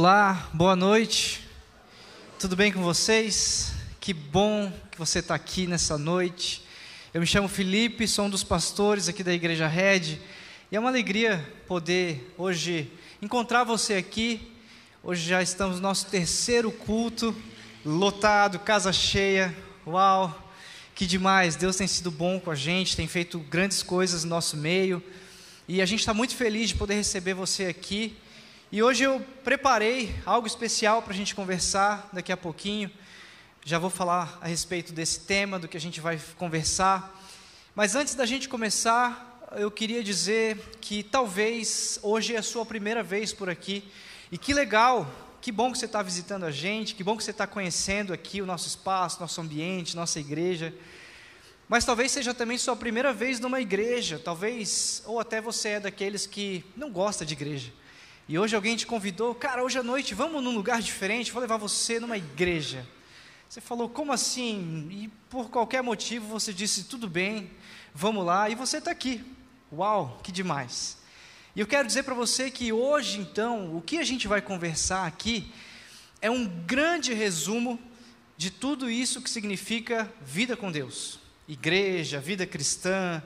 [0.00, 1.44] Olá, boa noite.
[2.38, 3.72] Tudo bem com vocês?
[3.98, 6.62] Que bom que você está aqui nessa noite.
[7.12, 10.20] Eu me chamo Felipe, sou um dos pastores aqui da Igreja Red
[10.70, 12.88] e é uma alegria poder hoje
[13.20, 14.52] encontrar você aqui.
[15.02, 17.34] Hoje já estamos no nosso terceiro culto,
[17.84, 19.52] lotado, casa cheia.
[19.84, 20.48] Uau,
[20.94, 21.56] que demais!
[21.56, 25.02] Deus tem sido bom com a gente, tem feito grandes coisas no nosso meio
[25.66, 28.16] e a gente está muito feliz de poder receber você aqui.
[28.70, 32.90] E hoje eu preparei algo especial para a gente conversar daqui a pouquinho.
[33.64, 37.18] Já vou falar a respeito desse tema, do que a gente vai conversar.
[37.74, 43.02] Mas antes da gente começar, eu queria dizer que talvez hoje é a sua primeira
[43.02, 43.90] vez por aqui.
[44.30, 45.10] E que legal,
[45.40, 48.42] que bom que você está visitando a gente, que bom que você está conhecendo aqui
[48.42, 50.74] o nosso espaço, nosso ambiente, nossa igreja.
[51.70, 56.26] Mas talvez seja também sua primeira vez numa igreja, talvez, ou até você é daqueles
[56.26, 57.72] que não gosta de igreja.
[58.28, 61.56] E hoje alguém te convidou, cara, hoje à noite vamos num lugar diferente, vou levar
[61.56, 62.86] você numa igreja.
[63.48, 64.86] Você falou, como assim?
[64.90, 67.50] E por qualquer motivo você disse, tudo bem,
[67.94, 69.24] vamos lá, e você está aqui.
[69.72, 70.98] Uau, que demais.
[71.56, 75.06] E eu quero dizer para você que hoje, então, o que a gente vai conversar
[75.06, 75.50] aqui
[76.20, 77.80] é um grande resumo
[78.36, 83.22] de tudo isso que significa vida com Deus, igreja, vida cristã,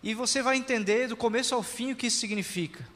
[0.00, 2.86] e você vai entender do começo ao fim o que isso significa.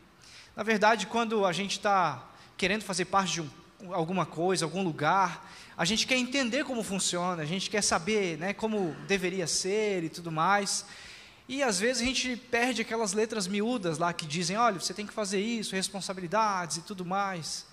[0.55, 3.49] Na verdade, quando a gente está querendo fazer parte de um,
[3.95, 8.53] alguma coisa, algum lugar, a gente quer entender como funciona, a gente quer saber né,
[8.53, 10.85] como deveria ser e tudo mais.
[11.49, 15.07] E às vezes a gente perde aquelas letras miúdas lá que dizem: olha, você tem
[15.07, 17.67] que fazer isso, responsabilidades e tudo mais.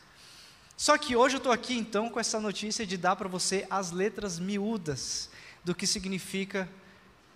[0.78, 3.92] Só que hoje eu estou aqui então com essa notícia de dar para você as
[3.92, 5.30] letras miúdas
[5.64, 6.70] do que significa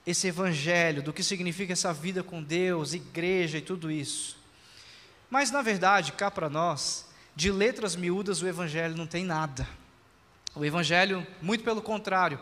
[0.08, 4.43] esse evangelho, do que significa essa vida com Deus, igreja e tudo isso.
[5.34, 9.68] Mas na verdade, cá para nós, de letras miúdas o Evangelho não tem nada.
[10.54, 12.40] O Evangelho, muito pelo contrário,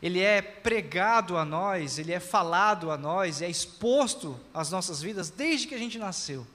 [0.00, 5.28] ele é pregado a nós, ele é falado a nós, é exposto às nossas vidas
[5.28, 6.46] desde que a gente nasceu.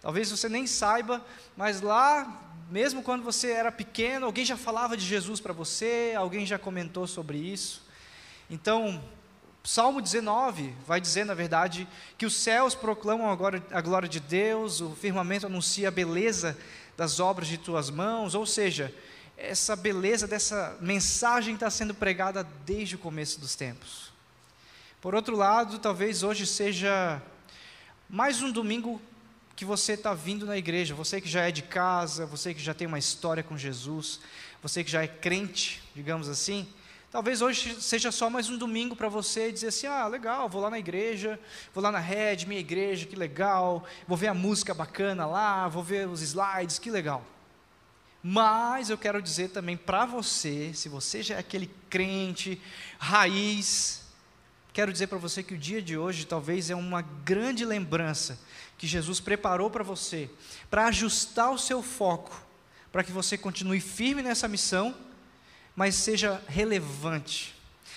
[0.00, 1.22] Talvez você nem saiba,
[1.54, 6.46] mas lá, mesmo quando você era pequeno, alguém já falava de Jesus para você, alguém
[6.46, 7.82] já comentou sobre isso.
[8.48, 9.04] Então,
[9.62, 14.80] Salmo 19 vai dizer, na verdade, que os céus proclamam agora a glória de Deus,
[14.80, 16.56] o firmamento anuncia a beleza
[16.96, 18.94] das obras de tuas mãos, ou seja,
[19.36, 24.10] essa beleza dessa mensagem está sendo pregada desde o começo dos tempos.
[25.00, 27.22] Por outro lado, talvez hoje seja
[28.08, 29.00] mais um domingo
[29.56, 32.72] que você está vindo na igreja, você que já é de casa, você que já
[32.72, 34.20] tem uma história com Jesus,
[34.62, 36.66] você que já é crente, digamos assim,
[37.10, 40.70] Talvez hoje seja só mais um domingo para você dizer assim: ah, legal, vou lá
[40.70, 41.40] na igreja,
[41.74, 45.82] vou lá na rede, minha igreja, que legal, vou ver a música bacana lá, vou
[45.82, 47.26] ver os slides, que legal.
[48.22, 52.62] Mas eu quero dizer também para você, se você já é aquele crente,
[52.96, 54.02] raiz,
[54.72, 58.38] quero dizer para você que o dia de hoje talvez é uma grande lembrança
[58.78, 60.30] que Jesus preparou para você,
[60.70, 62.40] para ajustar o seu foco,
[62.92, 64.94] para que você continue firme nessa missão
[65.80, 67.54] mas seja relevante,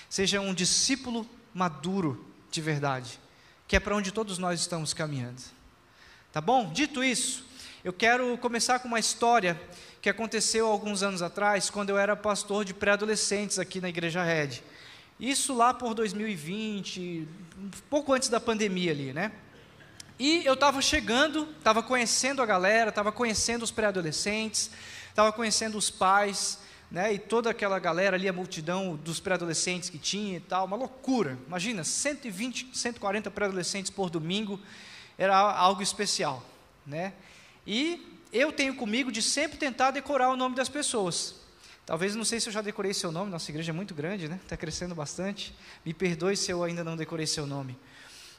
[0.10, 3.20] seja um discípulo maduro de verdade,
[3.68, 5.42] que é para onde todos nós estamos caminhando.
[6.32, 6.72] Tá bom?
[6.72, 7.46] Dito isso,
[7.84, 9.62] eu quero começar com uma história
[10.02, 14.62] que aconteceu alguns anos atrás, quando eu era pastor de pré-adolescentes aqui na Igreja Red.
[15.20, 17.28] Isso lá por 2020,
[17.90, 19.34] pouco antes da pandemia ali, né?
[20.18, 24.72] E eu estava chegando, estava conhecendo a galera, estava conhecendo os pré-adolescentes,
[25.10, 26.62] estava conhecendo os pais,
[26.94, 30.78] né, e toda aquela galera ali, a multidão dos pré-adolescentes que tinha e tal, uma
[30.78, 31.40] loucura.
[31.48, 34.59] Imagina, 120, 140 pré-adolescentes por domingo,
[35.18, 36.46] era algo especial,
[36.86, 37.14] né?
[37.66, 41.34] E eu tenho comigo de sempre tentar decorar o nome das pessoas.
[41.84, 44.40] Talvez, não sei se eu já decorei seu nome, nossa igreja é muito grande, né?
[44.44, 45.51] Está crescendo bastante.
[45.84, 47.75] Me perdoe se eu ainda não decorei seu nome.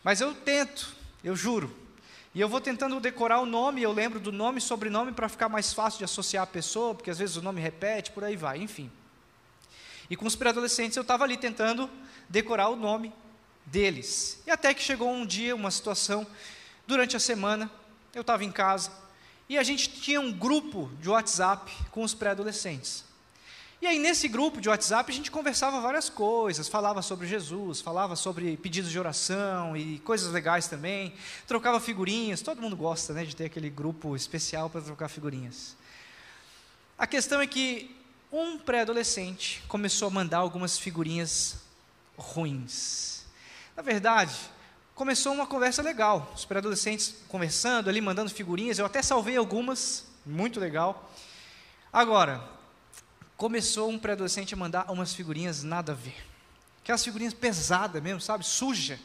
[0.04, 1.74] Mas eu tento, eu juro.
[2.34, 5.48] E eu vou tentando decorar o nome, eu lembro do nome e sobrenome para ficar
[5.48, 8.58] mais fácil de associar a pessoa, porque às vezes o nome repete, por aí vai,
[8.58, 8.90] enfim.
[10.10, 11.88] E com os pré-adolescentes eu estava ali tentando
[12.28, 13.12] decorar o nome
[13.64, 14.42] deles.
[14.46, 16.26] E até que chegou um dia, uma situação,
[16.88, 17.70] durante a semana,
[18.12, 18.90] eu estava em casa,
[19.48, 23.04] e a gente tinha um grupo de WhatsApp com os pré-adolescentes.
[23.84, 28.16] E aí, nesse grupo de WhatsApp, a gente conversava várias coisas, falava sobre Jesus, falava
[28.16, 31.12] sobre pedidos de oração e coisas legais também,
[31.46, 35.76] trocava figurinhas, todo mundo gosta né, de ter aquele grupo especial para trocar figurinhas.
[36.96, 37.94] A questão é que
[38.32, 41.58] um pré-adolescente começou a mandar algumas figurinhas
[42.16, 43.26] ruins.
[43.76, 44.34] Na verdade,
[44.94, 50.58] começou uma conversa legal, os pré-adolescentes conversando ali, mandando figurinhas, eu até salvei algumas, muito
[50.58, 51.12] legal.
[51.92, 52.54] Agora,
[53.44, 56.16] começou um pré-adolescente a mandar umas figurinhas nada a ver.
[56.82, 58.42] Aquelas figurinhas pesadas mesmo, sabe?
[58.42, 58.98] Suja.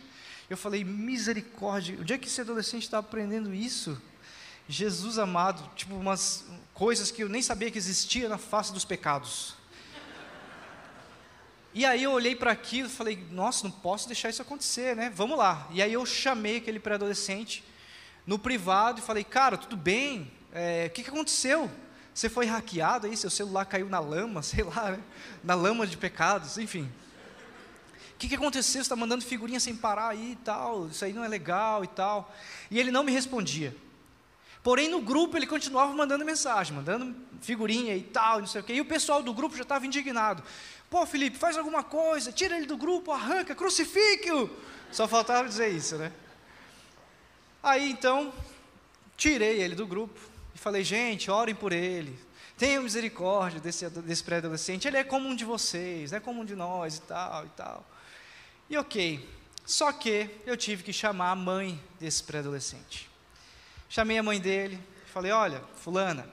[0.49, 4.01] Eu falei, misericórdia, onde é que esse adolescente está aprendendo isso?
[4.65, 9.55] Jesus amado, tipo umas coisas que eu nem sabia que existia na face dos pecados.
[11.73, 15.11] E aí eu olhei para aquilo e falei, nossa, não posso deixar isso acontecer, né?
[15.13, 15.67] Vamos lá.
[15.69, 17.61] E aí eu chamei aquele pré-adolescente
[18.25, 20.31] no privado e falei, cara, tudo bem?
[20.53, 21.69] É, o que, que aconteceu?
[22.19, 24.99] Você foi hackeado aí, seu celular caiu na lama, sei lá, né?
[25.41, 26.83] na lama de pecados, enfim.
[28.13, 28.73] O que, que aconteceu?
[28.73, 31.87] Você está mandando figurinha sem parar aí e tal, isso aí não é legal e
[31.87, 32.35] tal.
[32.69, 33.73] E ele não me respondia.
[34.61, 38.73] Porém, no grupo ele continuava mandando mensagem, mandando figurinha e tal, não sei o quê.
[38.73, 40.43] E o pessoal do grupo já estava indignado.
[40.89, 44.49] Pô, Felipe, faz alguma coisa, tira ele do grupo, arranca, crucifique-o.
[44.91, 46.11] Só faltava dizer isso, né?
[47.63, 48.33] Aí então,
[49.15, 50.19] tirei ele do grupo
[50.53, 52.17] e falei, gente, orem por ele.
[52.57, 54.87] Tenham misericórdia desse, desse pré-adolescente.
[54.87, 57.89] Ele é como um de vocês, é como um de nós e tal e tal.
[58.69, 59.27] E ok.
[59.65, 63.09] Só que eu tive que chamar a mãe desse pré-adolescente.
[63.87, 66.27] Chamei a mãe dele, falei: Olha, Fulana,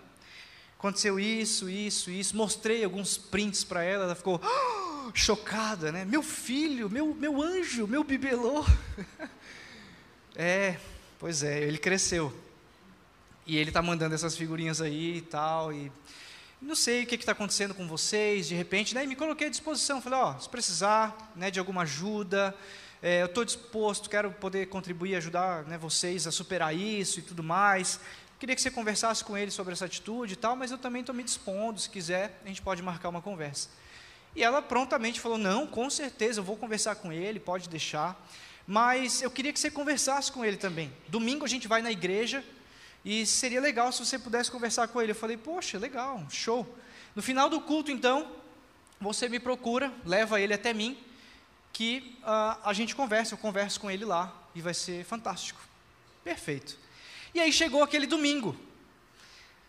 [0.79, 2.37] aconteceu isso, isso, isso.
[2.37, 6.05] Mostrei alguns prints para ela, ela ficou oh, chocada, né?
[6.05, 8.65] Meu filho, meu, meu anjo, meu bibelô.
[10.35, 10.79] é,
[11.19, 12.46] pois é, ele cresceu.
[13.47, 15.73] E ele está mandando essas figurinhas aí e tal.
[15.73, 15.93] E
[16.61, 19.05] não sei o que está acontecendo com vocês, de repente, né?
[19.05, 20.03] E me coloquei à disposição.
[20.03, 22.55] Falei: Ó, oh, se precisar né, de alguma ajuda
[23.03, 27.43] é, eu estou disposto, quero poder contribuir, ajudar né, vocês a superar isso e tudo
[27.43, 28.01] mais.
[28.39, 31.15] Queria que você conversasse com ele sobre essa atitude e tal, mas eu também estou
[31.15, 33.69] me dispondo, se quiser, a gente pode marcar uma conversa.
[34.35, 38.21] E ela prontamente falou: Não, com certeza, eu vou conversar com ele, pode deixar.
[38.67, 40.93] Mas eu queria que você conversasse com ele também.
[41.07, 42.45] Domingo a gente vai na igreja
[43.09, 45.13] e seria legal se você pudesse conversar com ele.
[45.13, 46.67] Eu falei: Poxa, legal, show.
[47.15, 48.33] No final do culto, então,
[49.01, 50.99] você me procura, leva ele até mim
[51.73, 55.61] que uh, a gente converse, eu converso com ele lá e vai ser fantástico.
[56.25, 56.77] Perfeito.
[57.33, 58.57] E aí chegou aquele domingo.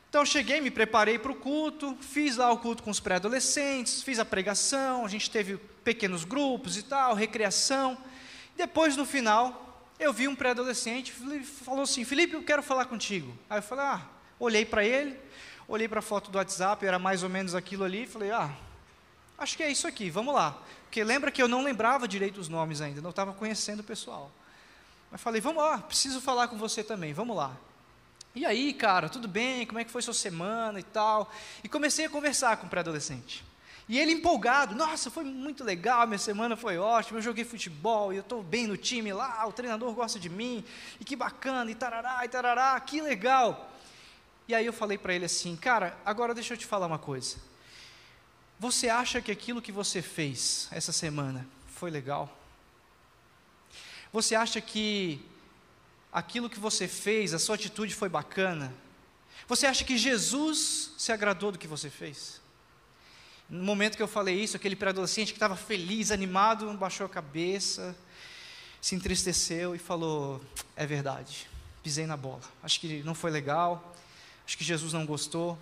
[0.09, 4.01] Então eu cheguei, me preparei para o culto, fiz lá o culto com os pré-adolescentes,
[4.01, 7.97] fiz a pregação, a gente teve pequenos grupos e tal, recreação.
[8.55, 9.66] Depois, no final,
[9.99, 11.13] eu vi um pré-adolescente,
[11.65, 13.37] falou assim: Felipe, eu quero falar contigo.
[13.49, 14.01] Aí eu falei: Ah,
[14.39, 15.19] olhei para ele,
[15.67, 18.51] olhei para a foto do WhatsApp, era mais ou menos aquilo ali, falei: Ah,
[19.37, 20.61] acho que é isso aqui, vamos lá.
[20.83, 24.31] Porque lembra que eu não lembrava direito os nomes ainda, não estava conhecendo o pessoal.
[25.11, 27.55] Mas falei, vamos lá, preciso falar com você também, vamos lá.
[28.35, 29.65] E aí, cara, tudo bem?
[29.65, 31.31] Como é que foi sua semana e tal?
[31.63, 33.43] E comecei a conversar com o pré-adolescente.
[33.89, 38.19] E ele empolgado, nossa, foi muito legal, minha semana foi ótima, eu joguei futebol eu
[38.19, 40.63] estou bem no time lá, o treinador gosta de mim,
[40.99, 43.71] e que bacana, e tarará, e tarará, que legal.
[44.45, 47.37] E aí eu falei para ele assim, cara, agora deixa eu te falar uma coisa.
[48.59, 52.35] Você acha que aquilo que você fez essa semana foi legal?
[54.11, 55.23] Você acha que
[56.11, 58.73] aquilo que você fez, a sua atitude foi bacana?
[59.47, 62.41] Você acha que Jesus se agradou do que você fez?
[63.49, 67.95] No momento que eu falei isso, aquele pré-adolescente que estava feliz, animado, baixou a cabeça,
[68.81, 70.41] se entristeceu e falou:
[70.75, 71.47] É verdade,
[71.81, 72.41] pisei na bola.
[72.61, 73.95] Acho que não foi legal,
[74.45, 75.57] acho que Jesus não gostou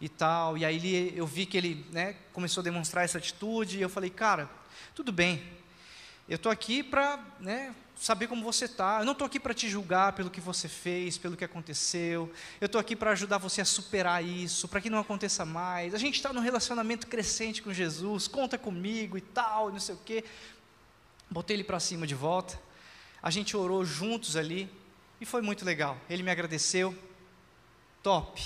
[0.00, 0.58] e tal.
[0.58, 3.88] E aí ele, eu vi que ele né, começou a demonstrar essa atitude, e eu
[3.88, 4.50] falei, cara,
[4.94, 5.42] tudo bem,
[6.28, 9.68] eu estou aqui para né, saber como você está, eu não estou aqui para te
[9.68, 13.64] julgar pelo que você fez, pelo que aconteceu, eu estou aqui para ajudar você a
[13.64, 15.94] superar isso, para que não aconteça mais.
[15.94, 20.00] A gente está num relacionamento crescente com Jesus, conta comigo e tal, não sei o
[20.04, 20.24] quê.
[21.30, 22.60] Botei ele para cima de volta,
[23.22, 24.70] a gente orou juntos ali,
[25.20, 25.96] e foi muito legal.
[26.10, 26.94] Ele me agradeceu,
[28.02, 28.42] top,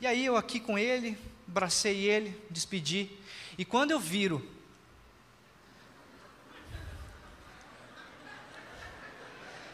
[0.00, 3.10] e aí eu aqui com ele, abracei ele, despedi.
[3.58, 4.42] E quando eu viro,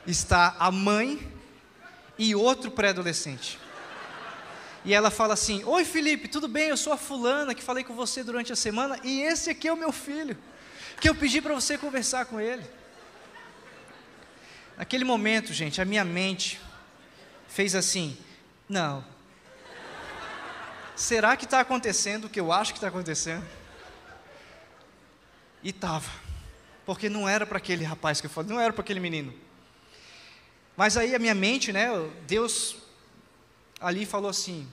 [0.07, 1.33] está a mãe
[2.19, 3.59] e outro pré-adolescente.
[4.85, 6.69] E ela fala assim: Oi Felipe, tudo bem?
[6.69, 9.73] Eu sou a fulana que falei com você durante a semana e esse aqui é
[9.73, 10.39] o meu filho,
[11.01, 12.65] que eu pedi para você conversar com ele.
[14.77, 16.61] Naquele momento, gente, a minha mente
[17.49, 18.17] fez assim:
[18.69, 19.05] Não,
[20.95, 23.45] será que está acontecendo o que eu acho que está acontecendo?
[25.63, 26.09] E estava,
[26.85, 29.46] porque não era para aquele rapaz que eu falei, não era para aquele menino.
[30.77, 31.89] Mas aí a minha mente, né,
[32.27, 32.77] Deus
[33.81, 34.69] ali falou assim: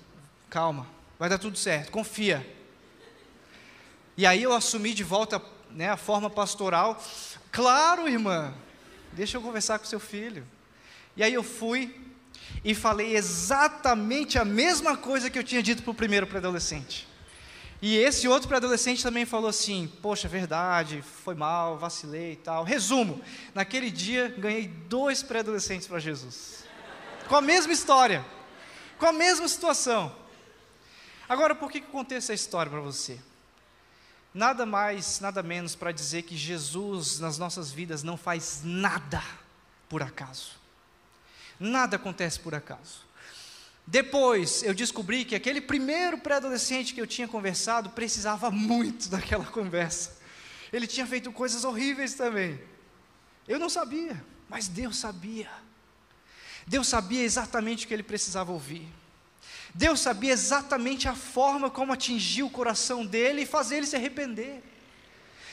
[0.50, 2.45] calma, vai dar tudo certo, confia.
[4.15, 5.41] E aí eu assumi de volta
[5.72, 7.01] né, a forma pastoral.
[7.51, 8.53] Claro, irmã,
[9.12, 10.45] deixa eu conversar com seu filho.
[11.15, 11.95] E aí eu fui,
[12.63, 17.07] e falei exatamente a mesma coisa que eu tinha dito para o primeiro pré-adolescente.
[17.85, 22.63] E esse outro pré-adolescente também falou assim: Poxa, verdade, foi mal, vacilei e tal.
[22.63, 23.21] Resumo:
[23.53, 26.63] naquele dia ganhei dois pré-adolescentes para Jesus,
[27.27, 28.25] com a mesma história,
[28.97, 30.15] com a mesma situação.
[31.27, 33.19] Agora, por que eu contei essa história para você?
[34.33, 39.21] Nada mais, nada menos para dizer que Jesus nas nossas vidas não faz nada
[39.89, 40.51] por acaso.
[41.59, 43.01] Nada acontece por acaso.
[43.85, 50.17] Depois eu descobri que aquele primeiro pré-adolescente que eu tinha conversado precisava muito daquela conversa.
[50.71, 52.59] Ele tinha feito coisas horríveis também.
[53.47, 55.49] Eu não sabia, mas Deus sabia.
[56.65, 58.87] Deus sabia exatamente o que ele precisava ouvir.
[59.73, 64.63] Deus sabia exatamente a forma como atingir o coração dele e fazer ele se arrepender.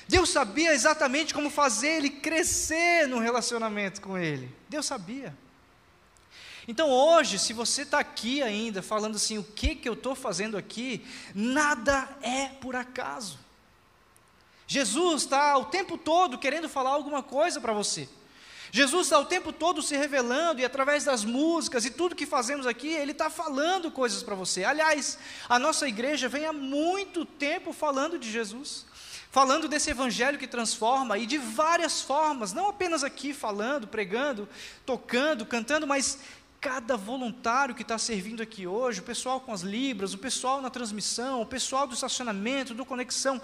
[0.06, 4.54] Deus sabia exatamente como fazer ele crescer no relacionamento com ele.
[4.68, 5.36] Deus sabia.
[6.68, 10.56] Então hoje, se você está aqui ainda falando assim, o que, que eu estou fazendo
[10.56, 13.38] aqui, nada é por acaso.
[14.66, 18.08] Jesus está o tempo todo querendo falar alguma coisa para você.
[18.72, 22.66] Jesus está o tempo todo se revelando e através das músicas e tudo que fazemos
[22.66, 24.62] aqui, Ele está falando coisas para você.
[24.62, 28.86] Aliás, a nossa igreja vem há muito tempo falando de Jesus,
[29.30, 34.48] falando desse evangelho que transforma e de várias formas, não apenas aqui falando, pregando,
[34.86, 36.20] tocando, cantando, mas
[36.60, 40.68] cada voluntário que está servindo aqui hoje, o pessoal com as libras, o pessoal na
[40.68, 43.40] transmissão, o pessoal do estacionamento, do conexão,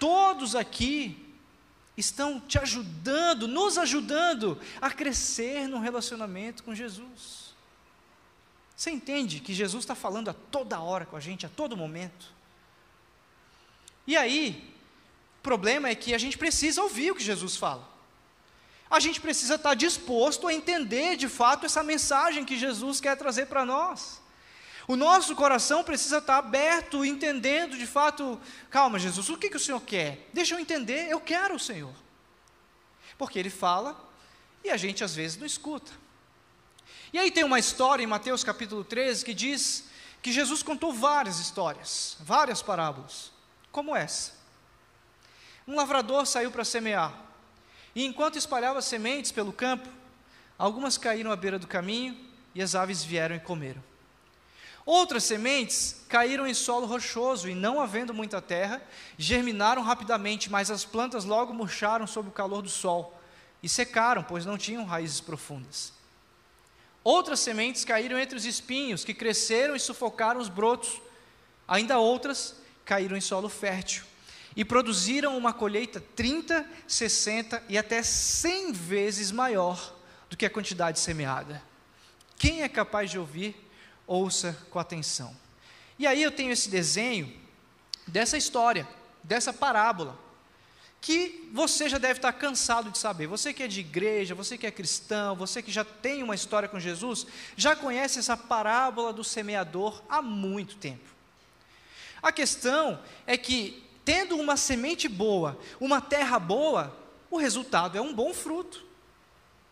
[0.00, 1.22] todos aqui
[1.96, 7.54] estão te ajudando, nos ajudando a crescer no relacionamento com Jesus.
[8.74, 12.32] Você entende que Jesus está falando a toda hora com a gente, a todo momento?
[14.06, 14.74] E aí,
[15.38, 17.93] o problema é que a gente precisa ouvir o que Jesus fala
[18.90, 23.46] a gente precisa estar disposto a entender de fato essa mensagem que Jesus quer trazer
[23.46, 24.22] para nós.
[24.86, 28.38] O nosso coração precisa estar aberto, entendendo de fato,
[28.70, 30.28] calma, Jesus, o que, que o Senhor quer?
[30.32, 31.94] Deixa eu entender, eu quero o Senhor.
[33.16, 33.98] Porque Ele fala
[34.62, 35.90] e a gente às vezes não escuta.
[37.12, 39.84] E aí tem uma história em Mateus capítulo 13 que diz
[40.20, 43.30] que Jesus contou várias histórias, várias parábolas,
[43.70, 44.32] como essa.
[45.66, 47.14] Um lavrador saiu para semear.
[47.94, 49.88] E enquanto espalhava sementes pelo campo,
[50.58, 52.16] algumas caíram à beira do caminho
[52.54, 53.82] e as aves vieram e comeram.
[54.84, 58.82] Outras sementes caíram em solo rochoso e, não havendo muita terra,
[59.16, 63.18] germinaram rapidamente, mas as plantas logo murcharam sob o calor do sol
[63.62, 65.92] e secaram, pois não tinham raízes profundas.
[67.02, 71.00] Outras sementes caíram entre os espinhos, que cresceram e sufocaram os brotos.
[71.66, 74.04] Ainda outras caíram em solo fértil
[74.56, 79.94] e produziram uma colheita 30, 60 e até 100 vezes maior
[80.30, 81.62] do que a quantidade semeada.
[82.36, 83.56] Quem é capaz de ouvir,
[84.06, 85.34] ouça com atenção.
[85.98, 87.32] E aí eu tenho esse desenho
[88.06, 88.86] dessa história,
[89.22, 90.18] dessa parábola,
[91.00, 93.26] que você já deve estar cansado de saber.
[93.26, 96.68] Você que é de igreja, você que é cristão, você que já tem uma história
[96.68, 101.04] com Jesus, já conhece essa parábola do semeador há muito tempo.
[102.22, 106.96] A questão é que tendo uma semente boa, uma terra boa,
[107.30, 108.84] o resultado é um bom fruto.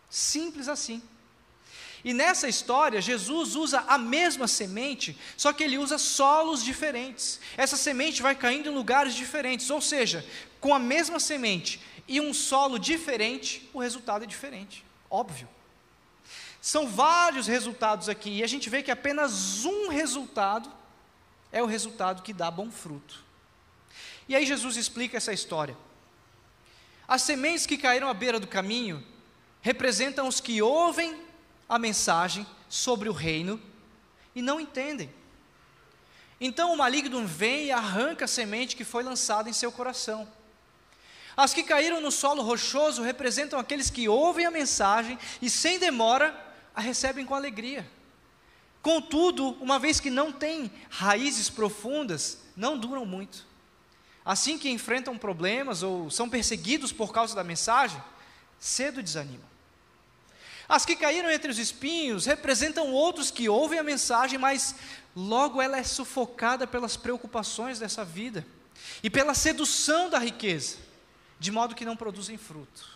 [0.09, 1.01] Simples assim.
[2.03, 7.39] E nessa história, Jesus usa a mesma semente, só que ele usa solos diferentes.
[7.55, 10.25] Essa semente vai caindo em lugares diferentes, ou seja,
[10.59, 14.83] com a mesma semente e um solo diferente, o resultado é diferente.
[15.09, 15.47] Óbvio.
[16.61, 20.69] São vários resultados aqui, e a gente vê que apenas um resultado
[21.51, 23.22] é o resultado que dá bom fruto.
[24.27, 25.77] E aí Jesus explica essa história.
[27.07, 29.03] As sementes que caíram à beira do caminho
[29.61, 31.19] representam os que ouvem
[31.67, 33.61] a mensagem sobre o reino
[34.35, 35.13] e não entendem.
[36.39, 40.27] Então o maligno vem e arranca a semente que foi lançada em seu coração.
[41.35, 46.35] As que caíram no solo rochoso representam aqueles que ouvem a mensagem e, sem demora,
[46.75, 47.89] a recebem com alegria.
[48.81, 53.47] Contudo, uma vez que não têm raízes profundas, não duram muito.
[54.25, 58.01] Assim que enfrentam problemas ou são perseguidos por causa da mensagem,
[58.59, 59.53] cedo desanimam.
[60.67, 64.75] As que caíram entre os espinhos representam outros que ouvem a mensagem, mas
[65.15, 68.45] logo ela é sufocada pelas preocupações dessa vida
[69.03, 70.77] e pela sedução da riqueza,
[71.39, 72.93] de modo que não produzem fruto.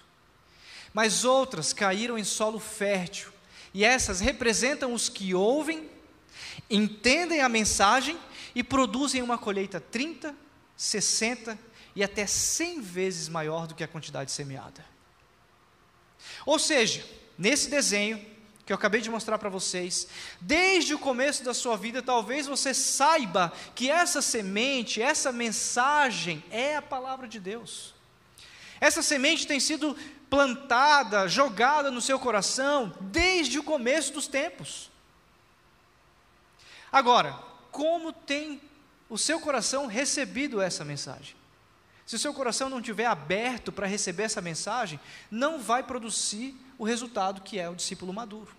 [0.94, 3.32] Mas outras caíram em solo fértil,
[3.74, 5.90] e essas representam os que ouvem,
[6.70, 8.18] entendem a mensagem
[8.56, 10.34] e produzem uma colheita 30,
[10.78, 11.58] 60
[11.96, 14.86] e até 100 vezes maior do que a quantidade semeada.
[16.46, 17.04] Ou seja,
[17.38, 18.24] nesse desenho,
[18.66, 20.08] que eu acabei de mostrar para vocês,
[20.42, 26.76] desde o começo da sua vida, talvez você saiba que essa semente, essa mensagem é
[26.76, 27.96] a palavra de Deus.
[28.80, 29.96] Essa semente tem sido
[30.30, 34.92] plantada, jogada no seu coração desde o começo dos tempos.
[36.92, 37.34] Agora,
[37.72, 38.62] como tem
[39.10, 41.36] o seu coração recebido essa mensagem?
[42.06, 45.00] Se o seu coração não estiver aberto para receber essa mensagem,
[45.30, 48.56] não vai produzir o resultado que é o discípulo maduro.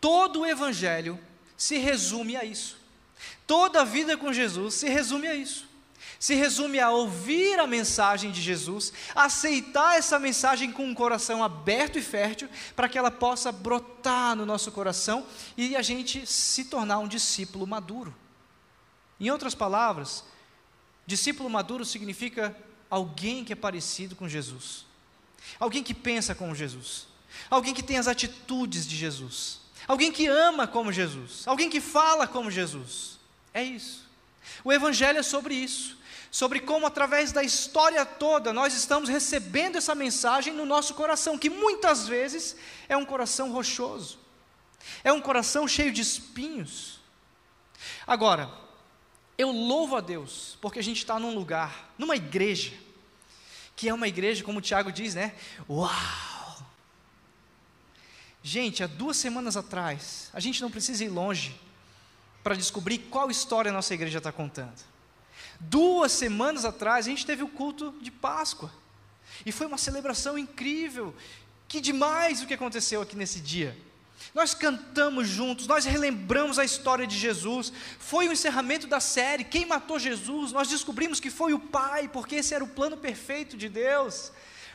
[0.00, 1.18] Todo o evangelho
[1.56, 2.76] se resume a isso.
[3.46, 5.66] Toda a vida com Jesus se resume a isso.
[6.18, 11.98] Se resume a ouvir a mensagem de Jesus, aceitar essa mensagem com um coração aberto
[11.98, 15.26] e fértil, para que ela possa brotar no nosso coração
[15.56, 18.14] e a gente se tornar um discípulo maduro.
[19.18, 20.24] Em outras palavras,
[21.06, 22.56] discípulo maduro significa
[22.90, 24.84] alguém que é parecido com Jesus,
[25.58, 27.06] alguém que pensa como Jesus,
[27.48, 32.26] alguém que tem as atitudes de Jesus, alguém que ama como Jesus, alguém que fala
[32.26, 33.18] como Jesus.
[33.54, 34.04] É isso.
[34.62, 35.96] O Evangelho é sobre isso,
[36.30, 41.48] sobre como através da história toda nós estamos recebendo essa mensagem no nosso coração, que
[41.48, 42.56] muitas vezes
[42.88, 44.18] é um coração rochoso,
[45.02, 47.00] é um coração cheio de espinhos.
[48.06, 48.65] Agora,
[49.38, 52.72] eu louvo a Deus, porque a gente está num lugar, numa igreja,
[53.74, 55.34] que é uma igreja, como o Tiago diz, né?
[55.68, 55.90] Uau!
[58.42, 61.58] Gente, há duas semanas atrás, a gente não precisa ir longe
[62.42, 64.80] para descobrir qual história a nossa igreja está contando.
[65.58, 68.72] Duas semanas atrás, a gente teve o culto de Páscoa,
[69.44, 71.14] e foi uma celebração incrível.
[71.68, 73.76] Que demais o que aconteceu aqui nesse dia.
[74.34, 77.72] Nós cantamos juntos, nós relembramos a história de Jesus.
[77.98, 80.52] Foi o encerramento da série Quem matou Jesus?
[80.52, 84.32] Nós descobrimos que foi o Pai, porque esse era o plano perfeito de Deus,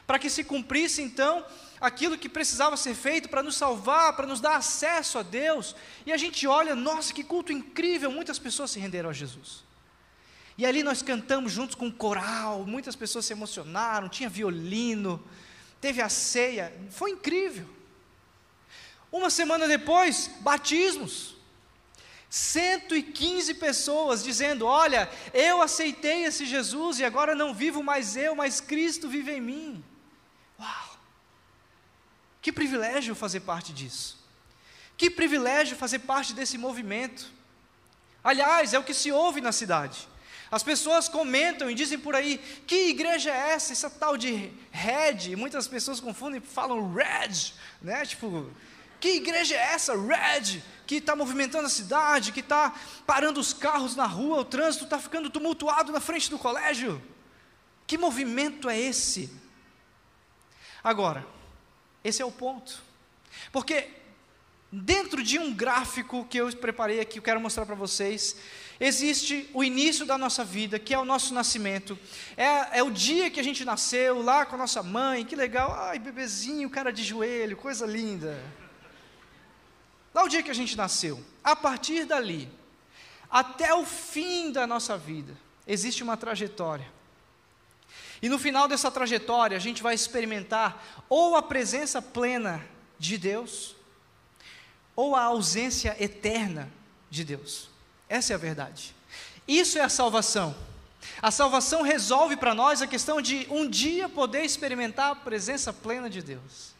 [0.07, 1.45] para que se cumprisse então
[1.79, 5.75] aquilo que precisava ser feito para nos salvar, para nos dar acesso a Deus.
[6.05, 8.11] E a gente olha, nossa, que culto incrível!
[8.11, 9.63] Muitas pessoas se renderam a Jesus.
[10.57, 15.23] E ali nós cantamos juntos com o coral, muitas pessoas se emocionaram, tinha violino,
[15.79, 17.67] teve a ceia, foi incrível.
[19.11, 21.35] Uma semana depois, batismos.
[22.29, 28.61] 115 pessoas dizendo: Olha, eu aceitei esse Jesus e agora não vivo mais eu, mas
[28.61, 29.83] Cristo vive em mim.
[30.57, 30.97] Uau!
[32.41, 34.17] Que privilégio fazer parte disso.
[34.95, 37.29] Que privilégio fazer parte desse movimento.
[38.23, 40.07] Aliás, é o que se ouve na cidade.
[40.49, 43.73] As pessoas comentam e dizem por aí: que igreja é essa?
[43.73, 45.35] Essa tal de Red.
[45.35, 48.05] Muitas pessoas confundem e falam Red, né?
[48.05, 48.49] Tipo,
[49.01, 52.73] que igreja é essa, Red, que está movimentando a cidade, que está
[53.05, 57.01] parando os carros na rua, o trânsito está ficando tumultuado na frente do colégio?
[57.87, 59.29] Que movimento é esse?
[60.83, 61.25] Agora,
[62.03, 62.81] esse é o ponto,
[63.51, 63.89] porque
[64.71, 68.35] dentro de um gráfico que eu preparei aqui, eu quero mostrar para vocês,
[68.79, 71.97] existe o início da nossa vida, que é o nosso nascimento,
[72.37, 75.73] é, é, o dia que a gente nasceu, lá com a nossa mãe, que legal,
[75.73, 78.39] ai bebezinho, cara de joelho, coisa linda.
[80.13, 82.49] Lá o dia que a gente nasceu, a partir dali,
[83.29, 86.91] até o fim da nossa vida, existe uma trajetória.
[88.21, 92.63] E no final dessa trajetória, a gente vai experimentar ou a presença plena
[92.99, 93.75] de Deus,
[94.95, 96.71] ou a ausência eterna
[97.09, 97.69] de Deus.
[98.07, 98.93] Essa é a verdade.
[99.47, 100.55] Isso é a salvação.
[101.21, 106.09] A salvação resolve para nós a questão de um dia poder experimentar a presença plena
[106.09, 106.73] de Deus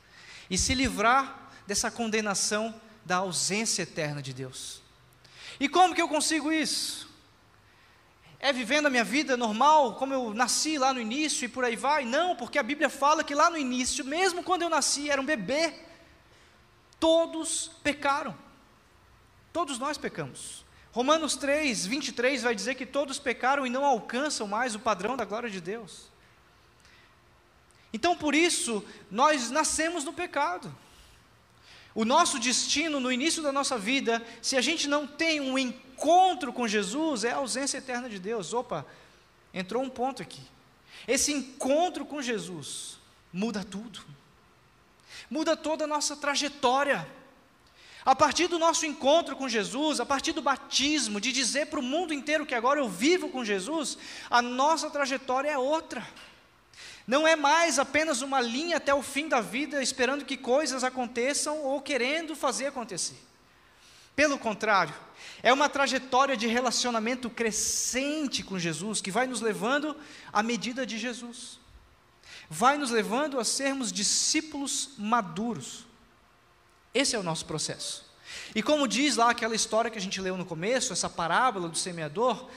[0.50, 2.74] e se livrar dessa condenação
[3.06, 4.82] da ausência eterna de Deus.
[5.60, 7.10] E como que eu consigo isso?
[8.40, 11.76] É vivendo a minha vida normal, como eu nasci lá no início e por aí
[11.76, 12.06] vai?
[12.06, 15.26] Não, porque a Bíblia fala que lá no início, mesmo quando eu nasci, era um
[15.26, 15.74] bebê,
[17.00, 18.36] todos pecaram.
[19.54, 20.66] Todos nós pecamos.
[20.92, 25.26] Romanos 3, 23 vai dizer que todos pecaram e não alcançam mais o padrão da
[25.26, 26.10] glória de Deus.
[27.94, 30.74] Então, por isso, nós nascemos no pecado.
[31.94, 36.54] O nosso destino no início da nossa vida, se a gente não tem um encontro
[36.54, 38.54] com Jesus, é a ausência eterna de Deus.
[38.54, 38.86] Opa,
[39.54, 40.42] entrou um ponto aqui.
[41.08, 42.98] Esse encontro com Jesus
[43.34, 44.02] muda tudo,
[45.30, 47.08] muda toda a nossa trajetória.
[48.04, 51.84] A partir do nosso encontro com Jesus, a partir do batismo, de dizer para o
[51.84, 53.96] mundo inteiro que agora eu vivo com Jesus,
[54.28, 56.08] a nossa trajetória é outra.
[57.08, 61.64] Não é mais apenas uma linha até o fim da vida esperando que coisas aconteçam
[61.64, 63.18] ou querendo fazer acontecer.
[64.16, 64.94] Pelo contrário,
[65.42, 69.96] é uma trajetória de relacionamento crescente com Jesus que vai nos levando
[70.32, 71.60] à medida de Jesus.
[72.50, 75.86] Vai nos levando a sermos discípulos maduros.
[76.94, 78.12] Esse é o nosso processo.
[78.54, 81.78] E como diz lá aquela história que a gente leu no começo, essa parábola do
[81.78, 82.50] semeador,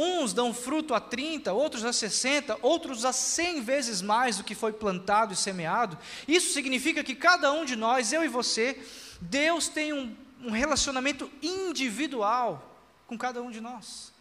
[0.00, 4.54] uns dão fruto a 30, outros a 60, outros a 100 vezes mais do que
[4.54, 5.98] foi plantado e semeado.
[6.26, 8.80] Isso significa que cada um de nós, eu e você,
[9.20, 14.12] Deus tem um, um relacionamento individual com cada um de nós.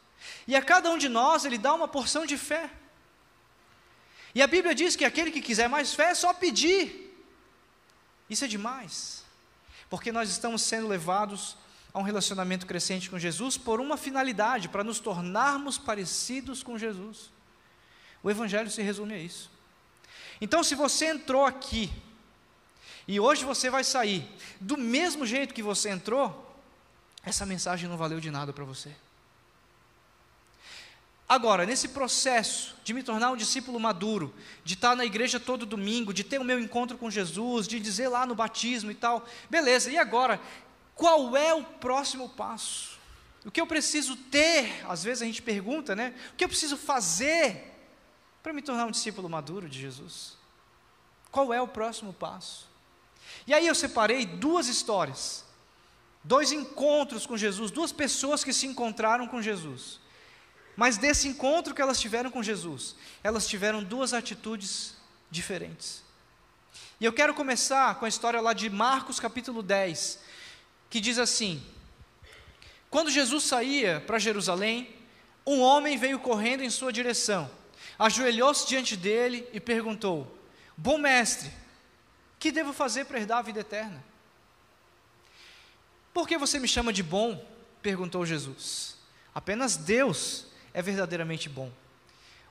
[0.48, 2.72] E a cada um de nós Ele dá uma porção de fé.
[4.34, 7.16] E a Bíblia diz que aquele que quiser mais fé é só pedir.
[8.28, 9.24] Isso é demais,
[9.92, 11.56] porque nós estamos sendo levados
[11.94, 17.30] a um relacionamento crescente com Jesus por uma finalidade, para nos tornarmos parecidos com Jesus.
[18.22, 19.50] O Evangelho se resume a isso.
[20.40, 21.92] Então, se você entrou aqui
[23.08, 26.46] e hoje você vai sair do mesmo jeito que você entrou,
[27.24, 28.94] essa mensagem não valeu de nada para você.
[31.30, 36.14] Agora, nesse processo de me tornar um discípulo maduro, de estar na igreja todo domingo,
[36.14, 39.92] de ter o meu encontro com Jesus, de dizer lá no batismo e tal, beleza,
[39.92, 40.40] e agora?
[40.98, 42.98] Qual é o próximo passo?
[43.46, 44.86] O que eu preciso ter?
[44.90, 46.14] Às vezes a gente pergunta, né?
[46.34, 47.74] O que eu preciso fazer
[48.44, 50.36] para me tornar um discípulo maduro de Jesus?
[51.32, 52.68] Qual é o próximo passo?
[53.46, 55.46] E aí eu separei duas histórias,
[56.24, 60.02] dois encontros com Jesus, duas pessoas que se encontraram com Jesus
[60.78, 64.96] mas desse encontro que elas tiveram com Jesus, elas tiveram duas atitudes
[65.30, 66.04] diferentes.
[67.00, 70.20] E eu quero começar com a história lá de Marcos capítulo 10,
[70.90, 71.64] que diz assim:
[72.90, 74.90] Quando Jesus saía para Jerusalém,
[75.46, 77.50] um homem veio correndo em sua direção,
[77.98, 80.38] ajoelhou-se diante dele e perguntou:
[80.76, 81.52] Bom mestre,
[82.40, 84.04] que devo fazer para herdar a vida eterna?
[86.14, 87.46] Por que você me chama de bom?
[87.82, 88.98] perguntou Jesus.
[89.34, 91.72] Apenas Deus é verdadeiramente bom.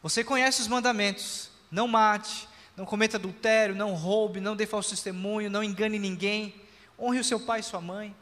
[0.02, 5.50] Você conhece os mandamentos: não mate, não cometa adultério, não roube, não dê falso testemunho,
[5.50, 6.54] não engane ninguém,
[6.98, 8.14] honre o seu pai e sua mãe.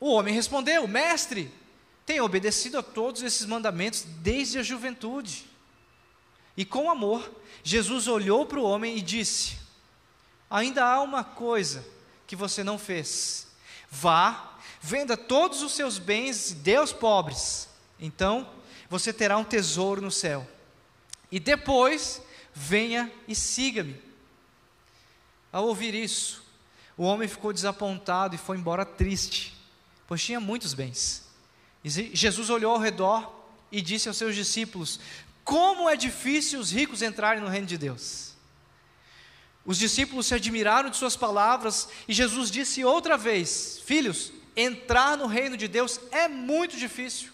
[0.00, 1.52] O homem respondeu: Mestre,
[2.04, 5.44] tenho obedecido a todos esses mandamentos desde a juventude.
[6.56, 7.30] E com amor,
[7.62, 9.58] Jesus olhou para o homem e disse:
[10.50, 11.86] Ainda há uma coisa
[12.26, 13.46] que você não fez.
[13.90, 17.68] Vá Venda todos os seus bens e dê aos pobres.
[17.98, 18.48] Então
[18.88, 20.48] você terá um tesouro no céu.
[21.30, 22.22] E depois
[22.54, 24.00] venha e siga-me.
[25.52, 26.42] Ao ouvir isso,
[26.96, 29.54] o homem ficou desapontado e foi embora triste,
[30.10, 31.22] pois tinha muitos bens.
[31.84, 34.98] E Jesus olhou ao redor e disse aos seus discípulos:
[35.44, 38.32] Como é difícil os ricos entrarem no reino de Deus.
[39.64, 45.28] Os discípulos se admiraram de suas palavras e Jesus disse outra vez: Filhos, entrar no
[45.28, 47.30] reino de Deus é muito difícil.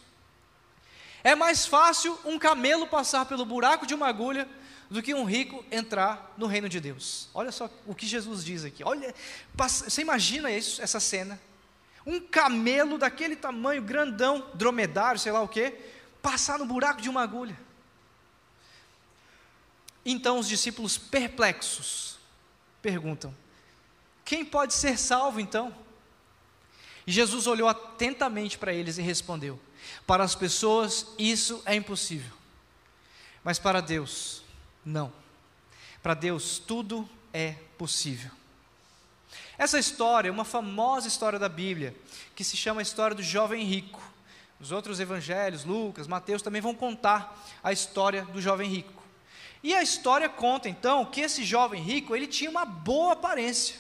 [1.24, 4.46] É mais fácil um camelo passar pelo buraco de uma agulha
[4.90, 7.30] do que um rico entrar no reino de Deus.
[7.32, 8.84] Olha só o que Jesus diz aqui.
[8.84, 9.14] Olha,
[9.54, 11.40] você imagina isso, essa cena?
[12.06, 15.72] Um camelo daquele tamanho, grandão, dromedário, sei lá o que,
[16.22, 17.58] passar no buraco de uma agulha.
[20.04, 22.16] Então os discípulos perplexos
[22.80, 23.34] perguntam:
[24.24, 25.74] quem pode ser salvo então?
[27.06, 29.58] E Jesus olhou atentamente para eles e respondeu:
[30.06, 32.32] Para as pessoas isso é impossível,
[33.42, 34.42] mas para Deus,
[34.84, 35.12] não.
[36.02, 38.30] Para Deus tudo é possível.
[39.58, 41.94] Essa história é uma famosa história da Bíblia,
[42.34, 44.02] que se chama a história do jovem rico.
[44.60, 49.02] Os outros evangelhos, Lucas, Mateus, também vão contar a história do jovem rico.
[49.62, 53.76] E a história conta então que esse jovem rico ele tinha uma boa aparência.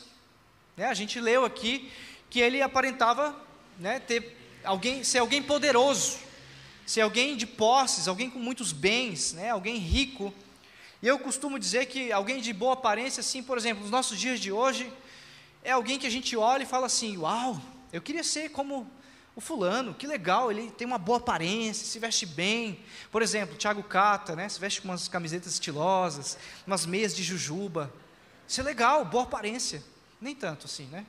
[0.76, 0.86] Né?
[0.86, 1.92] A gente leu aqui
[2.30, 3.36] que ele aparentava
[3.78, 6.18] né, ter alguém, ser alguém poderoso,
[6.86, 10.32] ser alguém de posses, alguém com muitos bens, né, alguém rico.
[11.02, 14.40] E eu costumo dizer que alguém de boa aparência, assim, por exemplo, nos nossos dias
[14.40, 14.90] de hoje,
[15.66, 17.60] é alguém que a gente olha e fala assim: Uau,
[17.92, 18.88] eu queria ser como
[19.34, 22.80] o fulano, que legal, ele tem uma boa aparência, se veste bem.
[23.10, 27.92] Por exemplo, Thiago Cata, né, se veste com umas camisetas estilosas, umas meias de jujuba.
[28.46, 29.82] Isso é legal, boa aparência.
[30.20, 31.04] Nem tanto assim, né?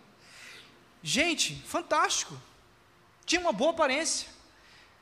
[1.04, 2.36] Gente, fantástico.
[3.28, 4.28] Tinha uma boa aparência.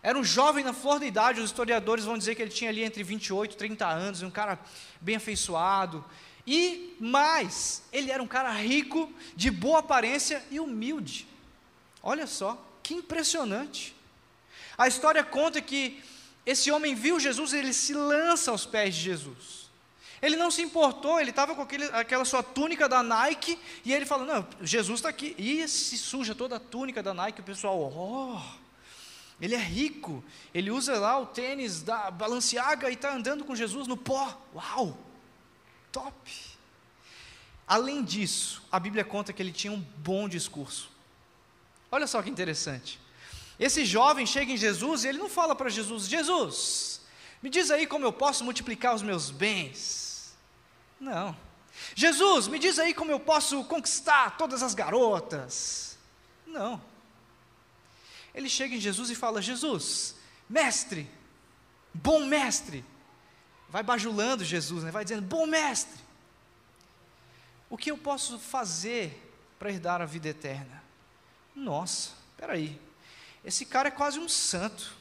[0.03, 2.83] Era um jovem na flor da idade, os historiadores vão dizer que ele tinha ali
[2.83, 4.59] entre 28 e 30 anos, um cara
[4.99, 6.03] bem afeiçoado.
[6.47, 11.27] E mais, ele era um cara rico, de boa aparência e humilde.
[12.03, 13.95] Olha só, que impressionante.
[14.77, 16.03] A história conta que
[16.45, 19.65] esse homem viu Jesus e ele se lança aos pés de Jesus.
[20.21, 24.05] Ele não se importou, ele estava com aquele, aquela sua túnica da Nike, e ele
[24.05, 25.35] falou: Não, Jesus está aqui.
[25.37, 28.39] E se suja toda a túnica da Nike, o pessoal, oh,
[29.41, 33.87] ele é rico, ele usa lá o tênis da Balenciaga e está andando com Jesus
[33.87, 34.41] no pó.
[34.53, 34.97] Uau,
[35.95, 36.31] top.
[37.65, 40.91] Além disso, a Bíblia conta que ele tinha um bom discurso.
[41.89, 42.99] Olha só que interessante.
[43.57, 47.01] Esse jovem chega em Jesus e ele não fala para Jesus: Jesus,
[47.41, 50.35] me diz aí como eu posso multiplicar os meus bens.
[50.99, 51.35] Não.
[51.95, 55.97] Jesus, me diz aí como eu posso conquistar todas as garotas.
[56.45, 56.81] Não.
[58.33, 60.15] Ele chega em Jesus e fala: Jesus,
[60.49, 61.09] mestre,
[61.93, 62.83] bom mestre.
[63.75, 64.89] Vai bajulando Jesus, né?
[64.89, 66.01] vai dizendo: bom mestre.
[67.69, 69.21] O que eu posso fazer
[69.59, 70.81] para herdar a vida eterna?
[71.53, 72.79] Nossa, peraí,
[73.43, 74.95] esse cara é quase um santo.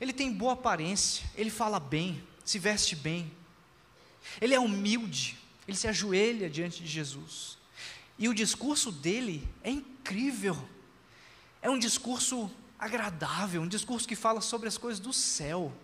[0.00, 3.28] Ele tem boa aparência, ele fala bem, se veste bem.
[4.40, 7.58] Ele é humilde, ele se ajoelha diante de Jesus.
[8.16, 10.56] E o discurso dele é incrível.
[11.60, 15.74] É um discurso agradável, um discurso que fala sobre as coisas do céu.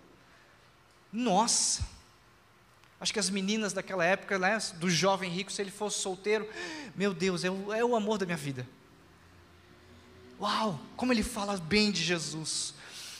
[1.14, 1.94] Nossa,
[3.04, 6.48] Acho que as meninas daquela época, né, do jovem rico, se ele fosse solteiro,
[6.96, 8.66] meu Deus, é o, é o amor da minha vida.
[10.40, 12.72] Uau, como ele fala bem de Jesus.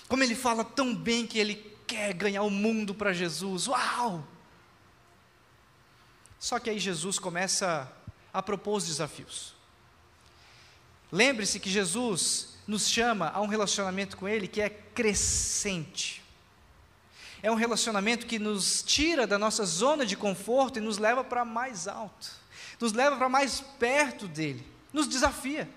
[0.08, 3.66] Como ele fala tão bem que ele quer ganhar o mundo para Jesus.
[3.66, 4.26] Uau!
[6.40, 7.92] Só que aí Jesus começa
[8.32, 9.54] a propor os desafios.
[11.12, 16.23] Lembre-se que Jesus nos chama a um relacionamento com Ele que é crescente
[17.44, 21.44] é um relacionamento que nos tira da nossa zona de conforto e nos leva para
[21.44, 22.32] mais alto,
[22.80, 25.68] nos leva para mais perto dele, nos desafia.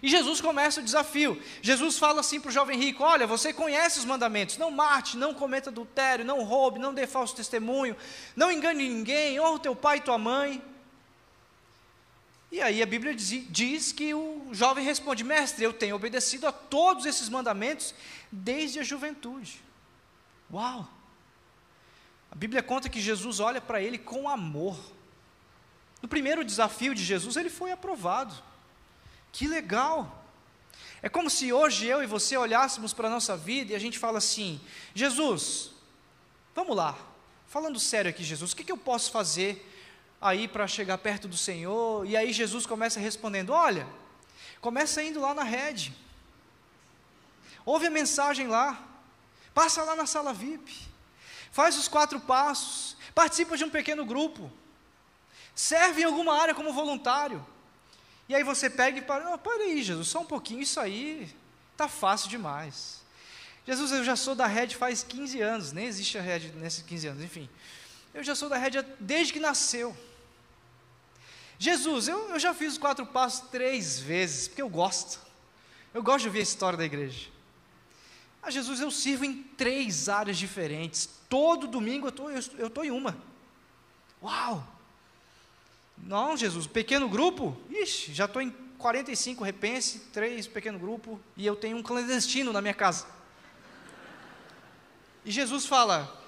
[0.00, 1.42] E Jesus começa o desafio.
[1.60, 5.34] Jesus fala assim para o jovem rico: Olha, você conhece os mandamentos: não mate, não
[5.34, 7.96] cometa adultério, não roube, não dê falso testemunho,
[8.36, 10.62] não engane ninguém, honra teu pai e tua mãe.
[12.52, 16.52] E aí a Bíblia diz, diz que o jovem responde: Mestre, eu tenho obedecido a
[16.52, 17.92] todos esses mandamentos
[18.30, 19.68] desde a juventude.
[20.52, 20.88] Uau!
[22.30, 24.78] A Bíblia conta que Jesus olha para ele com amor.
[26.00, 28.34] No primeiro desafio de Jesus, ele foi aprovado.
[29.32, 30.24] Que legal!
[31.02, 33.98] É como se hoje eu e você olhássemos para a nossa vida e a gente
[33.98, 34.60] fala assim:
[34.94, 35.72] Jesus,
[36.54, 36.96] vamos lá,
[37.46, 39.66] falando sério aqui, Jesus, o que, que eu posso fazer
[40.20, 42.06] aí para chegar perto do Senhor?
[42.06, 43.86] E aí Jesus começa respondendo: Olha,
[44.60, 45.94] começa indo lá na rede,
[47.64, 48.89] ouve a mensagem lá,
[49.60, 50.74] Passa lá na sala VIP.
[51.52, 52.96] Faz os quatro passos.
[53.14, 54.50] Participa de um pequeno grupo.
[55.54, 57.46] Serve em alguma área como voluntário.
[58.26, 61.30] E aí você pega e para, não, aí, Jesus, só um pouquinho, isso aí
[61.72, 63.02] está fácil demais.
[63.66, 67.08] Jesus, eu já sou da rede faz 15 anos, nem existe a rede nesses 15
[67.08, 67.46] anos, enfim.
[68.14, 69.94] Eu já sou da rede desde que nasceu.
[71.58, 75.20] Jesus, eu, eu já fiz os quatro passos três vezes, porque eu gosto.
[75.92, 77.39] Eu gosto de ouvir a história da igreja.
[78.42, 81.08] Ah, Jesus, eu sirvo em três áreas diferentes.
[81.28, 83.16] Todo domingo eu tô, estou eu tô em uma.
[84.22, 84.66] Uau!
[85.96, 87.56] Não, Jesus, pequeno grupo?
[87.68, 92.62] Ixi, já estou em 45 repense, três pequeno grupo, e eu tenho um clandestino na
[92.62, 93.06] minha casa.
[95.24, 96.18] E Jesus fala: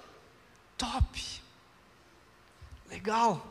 [0.77, 1.41] top,
[2.89, 3.47] legal,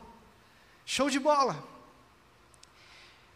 [0.86, 1.68] show de bola.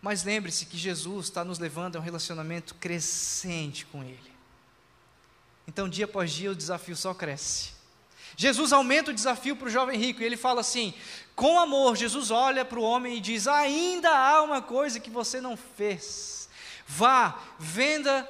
[0.00, 4.35] Mas lembre-se que Jesus está nos levando a um relacionamento crescente com Ele.
[5.66, 7.76] Então, dia após dia, o desafio só cresce.
[8.36, 10.92] Jesus aumenta o desafio para o jovem rico, e ele fala assim:
[11.34, 15.40] com amor, Jesus olha para o homem e diz: ainda há uma coisa que você
[15.40, 16.48] não fez.
[16.86, 18.28] Vá, venda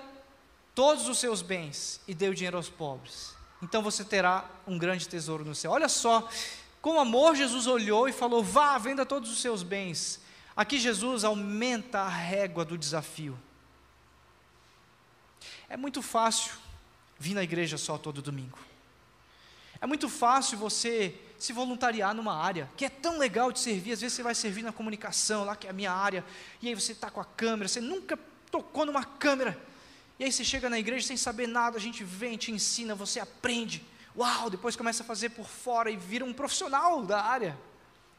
[0.74, 3.34] todos os seus bens e dê o dinheiro aos pobres.
[3.62, 5.72] Então você terá um grande tesouro no céu.
[5.72, 6.28] Olha só,
[6.80, 10.20] com amor, Jesus olhou e falou: vá, venda todos os seus bens.
[10.54, 13.38] Aqui Jesus aumenta a régua do desafio.
[15.68, 16.52] É muito fácil
[17.18, 18.58] vir na igreja só todo domingo.
[19.80, 23.92] É muito fácil você se voluntariar numa área que é tão legal de servir.
[23.92, 26.24] Às vezes você vai servir na comunicação, lá que é a minha área,
[26.62, 28.18] e aí você está com a câmera, você nunca
[28.50, 29.58] tocou numa câmera.
[30.18, 33.20] E aí você chega na igreja sem saber nada, a gente vem, te ensina, você
[33.20, 33.84] aprende.
[34.16, 37.58] Uau, depois começa a fazer por fora e vira um profissional da área.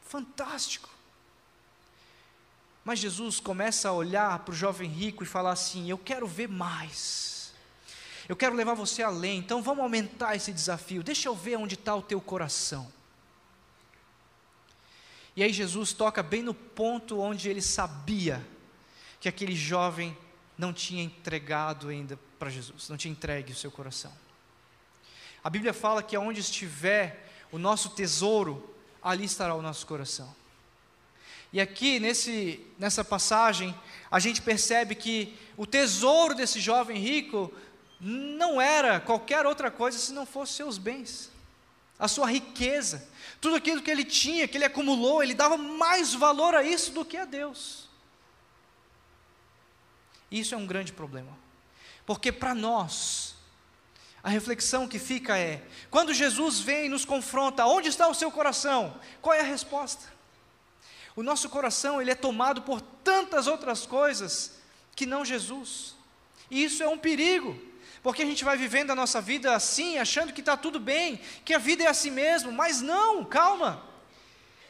[0.02, 0.88] Fantástico.
[2.84, 6.48] Mas Jesus começa a olhar para o jovem rico e falar assim: Eu quero ver
[6.48, 7.37] mais.
[8.28, 11.02] Eu quero levar você além, então vamos aumentar esse desafio.
[11.02, 12.92] Deixa eu ver onde está o teu coração.
[15.34, 18.44] E aí Jesus toca bem no ponto onde ele sabia
[19.20, 20.16] que aquele jovem
[20.58, 24.12] não tinha entregado ainda para Jesus, não tinha entregue o seu coração.
[25.42, 30.34] A Bíblia fala que aonde estiver o nosso tesouro, ali estará o nosso coração.
[31.52, 33.74] E aqui nesse, nessa passagem,
[34.10, 37.52] a gente percebe que o tesouro desse jovem rico
[38.00, 41.30] não era qualquer outra coisa se não fosse seus bens.
[41.98, 43.08] a sua riqueza,
[43.40, 47.04] tudo aquilo que ele tinha, que ele acumulou, ele dava mais valor a isso do
[47.04, 47.88] que a Deus.
[50.30, 51.36] Isso é um grande problema,
[52.06, 53.34] porque para nós,
[54.22, 58.30] a reflexão que fica é: quando Jesus vem e nos confronta, onde está o seu
[58.30, 58.94] coração?
[59.20, 60.06] Qual é a resposta?
[61.16, 64.52] O nosso coração ele é tomado por tantas outras coisas
[64.94, 65.96] que não Jesus.
[66.48, 67.60] E isso é um perigo,
[68.02, 71.54] porque a gente vai vivendo a nossa vida assim, achando que está tudo bem, que
[71.54, 73.82] a vida é assim mesmo, mas não, calma.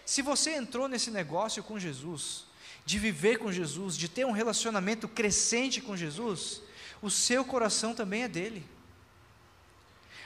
[0.05, 2.45] Se você entrou nesse negócio com Jesus,
[2.85, 6.63] de viver com Jesus, de ter um relacionamento crescente com Jesus,
[7.03, 8.65] o seu coração também é dele.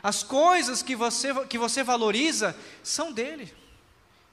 [0.03, 3.53] As coisas que você, que você valoriza são dele.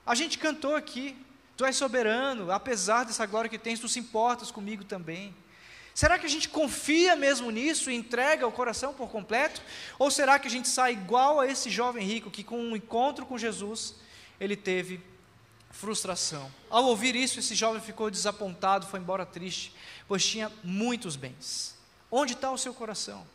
[0.05, 1.15] A gente cantou aqui,
[1.55, 5.35] tu és soberano, apesar dessa glória que tens, tu se importas comigo também.
[5.99, 9.61] Será que a gente confia mesmo nisso e entrega o coração por completo?
[9.97, 13.25] Ou será que a gente sai igual a esse jovem rico que, com um encontro
[13.25, 13.95] com Jesus,
[14.39, 15.01] ele teve
[15.71, 16.49] frustração?
[16.69, 19.73] Ao ouvir isso, esse jovem ficou desapontado, foi embora triste,
[20.07, 21.77] pois tinha muitos bens.
[22.09, 23.27] Onde está o seu coração?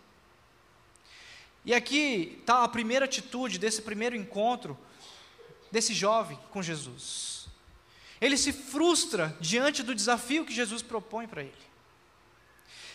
[1.67, 4.75] E aqui está a primeira atitude desse primeiro encontro
[5.71, 7.47] desse jovem com Jesus.
[8.23, 11.74] Ele se frustra diante do desafio que Jesus propõe para ele.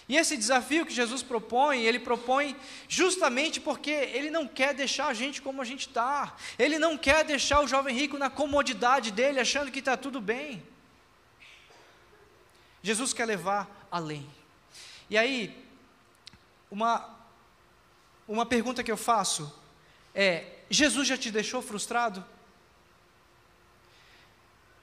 [0.10, 2.56] E esse desafio que Jesus propõe, ele propõe
[2.88, 6.36] justamente porque ele não quer deixar a gente como a gente está.
[6.58, 10.64] Ele não quer deixar o jovem rico na comodidade dele, achando que está tudo bem.
[12.82, 14.28] Jesus quer levar além.
[15.12, 15.56] E aí,
[16.72, 17.08] uma,
[18.28, 19.54] uma pergunta que eu faço
[20.16, 22.26] é: Jesus já te deixou frustrado?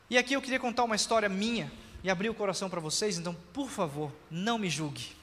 [0.09, 1.73] E aqui eu queria contar uma história minha
[2.05, 5.16] e abrir o coração para vocês, então, por favor, não me julgue.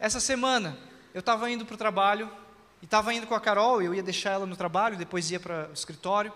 [0.00, 0.78] Essa semana,
[1.12, 2.32] eu estava indo para o trabalho,
[2.80, 5.68] e estava indo com a Carol, eu ia deixar ela no trabalho, depois ia para
[5.68, 6.32] o escritório.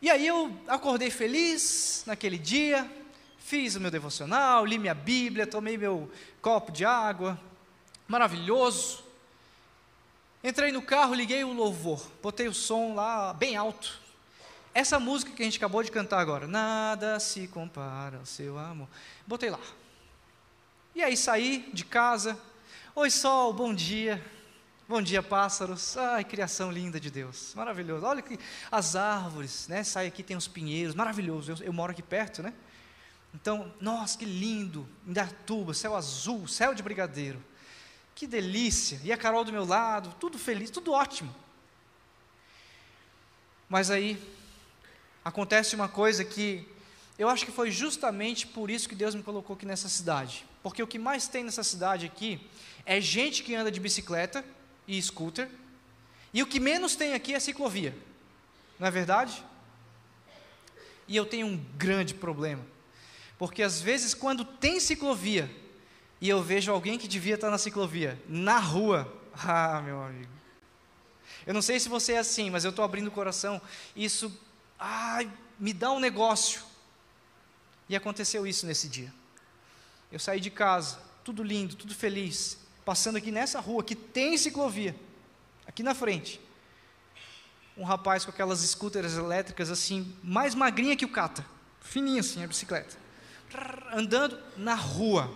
[0.00, 2.88] E aí eu acordei feliz naquele dia,
[3.36, 6.08] fiz o meu devocional, li minha Bíblia, tomei meu
[6.40, 7.36] copo de água,
[8.06, 9.02] maravilhoso.
[10.44, 14.00] Entrei no carro, liguei o louvor, botei o som lá bem alto.
[14.72, 18.88] Essa música que a gente acabou de cantar agora, nada se compara ao seu amor.
[19.26, 19.58] Botei lá.
[20.94, 22.38] E aí saí de casa.
[22.94, 24.22] Oi, sol, bom dia.
[24.88, 25.96] Bom dia, pássaros.
[25.96, 27.54] Ai, criação linda de Deus.
[27.54, 28.04] Maravilhoso.
[28.04, 28.38] Olha que
[28.70, 29.82] as árvores, né?
[29.82, 30.94] Sai aqui, tem os pinheiros.
[30.94, 31.52] Maravilhoso.
[31.52, 32.52] Eu, eu moro aqui perto, né?
[33.34, 34.86] Então, nossa, que lindo.
[35.06, 37.42] Indatuba, céu azul, céu de brigadeiro.
[38.14, 39.00] Que delícia.
[39.02, 41.34] E a Carol do meu lado, tudo feliz, tudo ótimo.
[43.68, 44.22] Mas aí
[45.24, 46.68] acontece uma coisa que
[47.18, 50.46] eu acho que foi justamente por isso que Deus me colocou aqui nessa cidade.
[50.62, 52.40] Porque o que mais tem nessa cidade aqui
[52.84, 54.44] é gente que anda de bicicleta
[54.86, 55.48] e scooter,
[56.32, 57.96] e o que menos tem aqui é ciclovia.
[58.78, 59.44] Não é verdade?
[61.06, 62.64] E eu tenho um grande problema.
[63.38, 65.50] Porque às vezes, quando tem ciclovia,
[66.20, 70.30] e eu vejo alguém que devia estar na ciclovia, na rua, ah, meu amigo.
[71.46, 73.60] Eu não sei se você é assim, mas eu estou abrindo o coração.
[73.94, 74.32] Isso
[74.78, 76.62] ai, me dá um negócio.
[77.92, 79.12] E aconteceu isso nesse dia.
[80.10, 84.96] Eu saí de casa, tudo lindo, tudo feliz, passando aqui nessa rua que tem ciclovia,
[85.66, 86.40] aqui na frente.
[87.76, 91.44] Um rapaz com aquelas scooters elétricas assim, mais magrinha que o cata,
[91.82, 92.96] fininha assim a bicicleta,
[93.92, 95.30] andando na rua,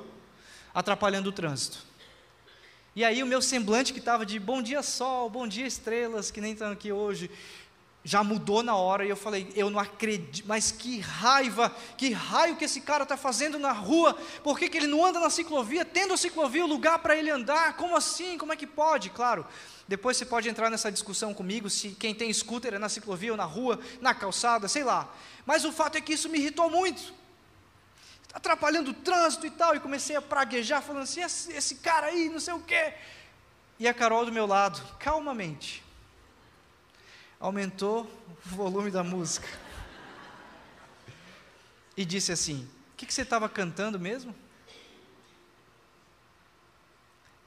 [0.72, 1.84] atrapalhando o trânsito.
[2.94, 6.40] E aí o meu semblante que estava de bom dia sol, bom dia estrelas, que
[6.40, 7.30] nem estão aqui hoje,
[8.06, 12.54] já mudou na hora e eu falei, eu não acredito, mas que raiva, que raio
[12.54, 15.84] que esse cara está fazendo na rua, por que, que ele não anda na ciclovia,
[15.84, 19.10] tendo a ciclovia o lugar para ele andar, como assim, como é que pode?
[19.10, 19.44] Claro,
[19.88, 23.36] depois você pode entrar nessa discussão comigo, se quem tem scooter é na ciclovia ou
[23.36, 25.12] na rua, na calçada, sei lá,
[25.44, 27.12] mas o fato é que isso me irritou muito,
[28.32, 32.28] atrapalhando o trânsito e tal, e comecei a praguejar, falando assim, esse, esse cara aí,
[32.28, 32.94] não sei o quê,
[33.80, 35.84] e a Carol do meu lado, calmamente,
[37.38, 38.04] aumentou
[38.46, 39.46] o volume da música
[41.96, 44.34] e disse assim: O que, que você estava cantando mesmo?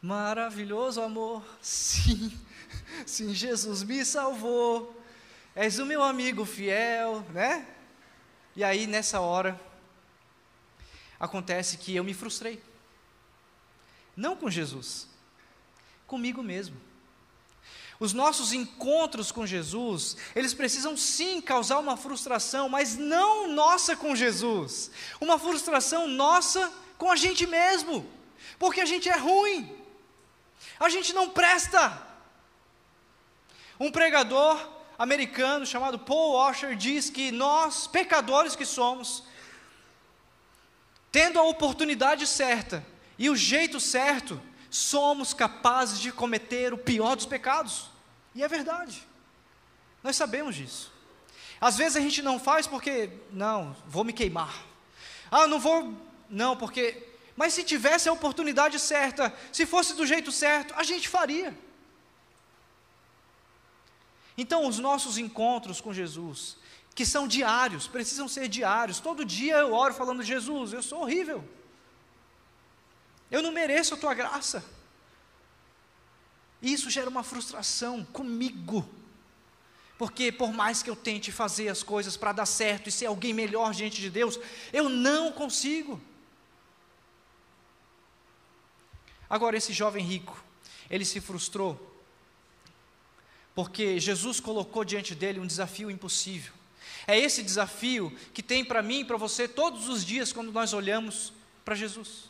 [0.01, 2.31] Maravilhoso amor, sim,
[3.05, 5.03] sim, Jesus me salvou,
[5.53, 7.67] és o meu amigo fiel, né?
[8.55, 9.59] E aí nessa hora,
[11.19, 12.63] acontece que eu me frustrei,
[14.15, 15.07] não com Jesus,
[16.07, 16.88] comigo mesmo.
[17.99, 24.15] Os nossos encontros com Jesus, eles precisam sim causar uma frustração, mas não nossa com
[24.15, 24.89] Jesus,
[25.19, 28.09] uma frustração nossa com a gente mesmo,
[28.57, 29.77] porque a gente é ruim,
[30.79, 32.07] a gente não presta.
[33.77, 34.57] Um pregador
[34.97, 39.23] americano chamado Paul Washer diz que nós, pecadores que somos,
[41.11, 42.85] tendo a oportunidade certa
[43.17, 47.89] e o jeito certo, somos capazes de cometer o pior dos pecados.
[48.35, 49.07] E é verdade.
[50.03, 50.91] Nós sabemos disso.
[51.59, 54.63] Às vezes a gente não faz porque, não, vou me queimar.
[55.29, 55.93] Ah, não vou,
[56.29, 57.05] não, porque.
[57.35, 61.57] Mas se tivesse a oportunidade certa, se fosse do jeito certo, a gente faria.
[64.37, 66.57] Então, os nossos encontros com Jesus,
[66.95, 68.99] que são diários, precisam ser diários.
[68.99, 71.43] Todo dia eu oro falando: Jesus, eu sou horrível.
[73.29, 74.63] Eu não mereço a tua graça.
[76.61, 78.87] Isso gera uma frustração comigo.
[79.97, 83.33] Porque por mais que eu tente fazer as coisas para dar certo e ser alguém
[83.33, 84.39] melhor diante de Deus,
[84.71, 86.01] eu não consigo.
[89.29, 90.41] Agora, esse jovem rico,
[90.89, 91.77] ele se frustrou,
[93.53, 96.53] porque Jesus colocou diante dele um desafio impossível.
[97.05, 100.73] É esse desafio que tem para mim e para você todos os dias quando nós
[100.73, 101.33] olhamos
[101.65, 102.28] para Jesus.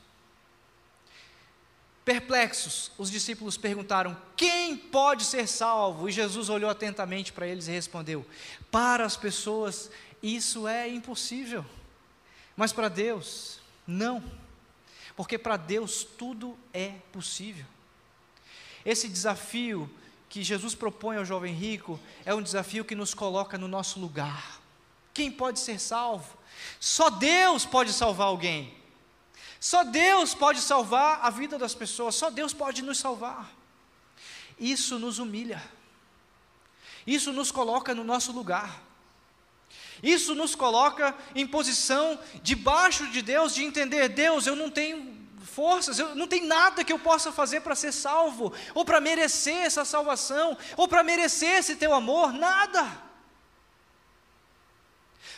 [2.09, 6.09] Perplexos, os discípulos perguntaram: Quem pode ser salvo?
[6.09, 8.25] E Jesus olhou atentamente para eles e respondeu:
[8.71, 11.63] Para as pessoas isso é impossível,
[12.57, 14.23] mas para Deus, não,
[15.15, 17.67] porque para Deus tudo é possível.
[18.83, 19.87] Esse desafio
[20.27, 24.59] que Jesus propõe ao jovem rico é um desafio que nos coloca no nosso lugar.
[25.13, 26.35] Quem pode ser salvo?
[26.79, 28.78] Só Deus pode salvar alguém.
[29.59, 33.51] Só Deus pode salvar a vida das pessoas, só Deus pode nos salvar.
[34.57, 35.61] Isso nos humilha,
[37.05, 38.81] isso nos coloca no nosso lugar,
[40.01, 45.99] isso nos coloca em posição debaixo de Deus, de entender: Deus, eu não tenho forças,
[45.99, 49.83] eu não tenho nada que eu possa fazer para ser salvo, ou para merecer essa
[49.83, 53.09] salvação, ou para merecer esse teu amor, nada.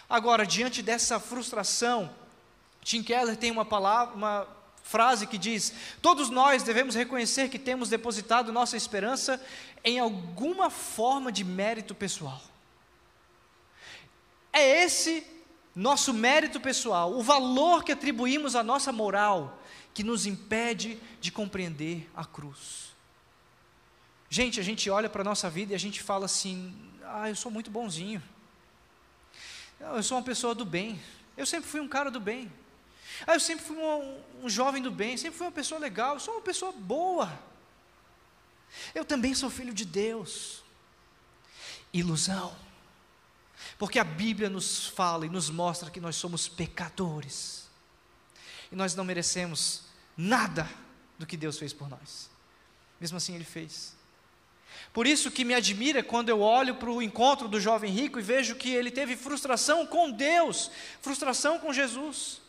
[0.07, 2.13] Agora, diante dessa frustração,
[2.84, 4.48] Tim Keller tem uma palavra, uma
[4.84, 9.42] frase que diz: Todos nós devemos reconhecer que temos depositado nossa esperança
[9.84, 12.42] em alguma forma de mérito pessoal.
[14.52, 15.26] É esse
[15.74, 19.62] nosso mérito pessoal, o valor que atribuímos à nossa moral,
[19.94, 22.92] que nos impede de compreender a cruz.
[24.30, 27.36] Gente, a gente olha para a nossa vida e a gente fala assim: ah, eu
[27.36, 28.22] sou muito bonzinho.
[29.80, 31.00] Eu sou uma pessoa do bem.
[31.36, 32.52] Eu sempre fui um cara do bem.
[33.26, 36.36] Ah, eu sempre fui um, um jovem do bem, sempre fui uma pessoa legal, sou
[36.36, 37.32] uma pessoa boa.
[38.95, 40.63] Eu também sou filho de Deus.
[41.93, 42.55] Ilusão.
[43.78, 47.69] Porque a Bíblia nos fala e nos mostra que nós somos pecadores.
[48.72, 49.84] E nós não merecemos
[50.15, 50.69] nada
[51.17, 52.30] do que Deus fez por nós.
[52.99, 53.95] Mesmo assim, Ele fez.
[54.93, 58.22] Por isso que me admira quando eu olho para o encontro do jovem rico e
[58.22, 60.69] vejo que ele teve frustração com Deus,
[61.01, 62.41] frustração com Jesus.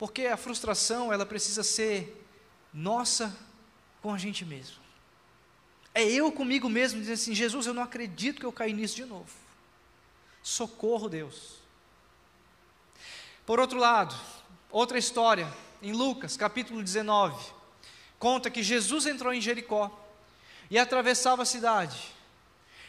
[0.00, 2.26] Porque a frustração, ela precisa ser
[2.72, 3.36] nossa
[4.00, 4.78] com a gente mesmo.
[5.94, 9.04] É eu comigo mesmo dizendo assim: Jesus, eu não acredito que eu caí nisso de
[9.04, 9.30] novo.
[10.42, 11.56] Socorro, Deus.
[13.44, 14.14] Por outro lado,
[14.70, 15.46] outra história,
[15.82, 17.52] em Lucas, capítulo 19,
[18.18, 19.94] conta que Jesus entrou em Jericó
[20.70, 22.08] e atravessava a cidade.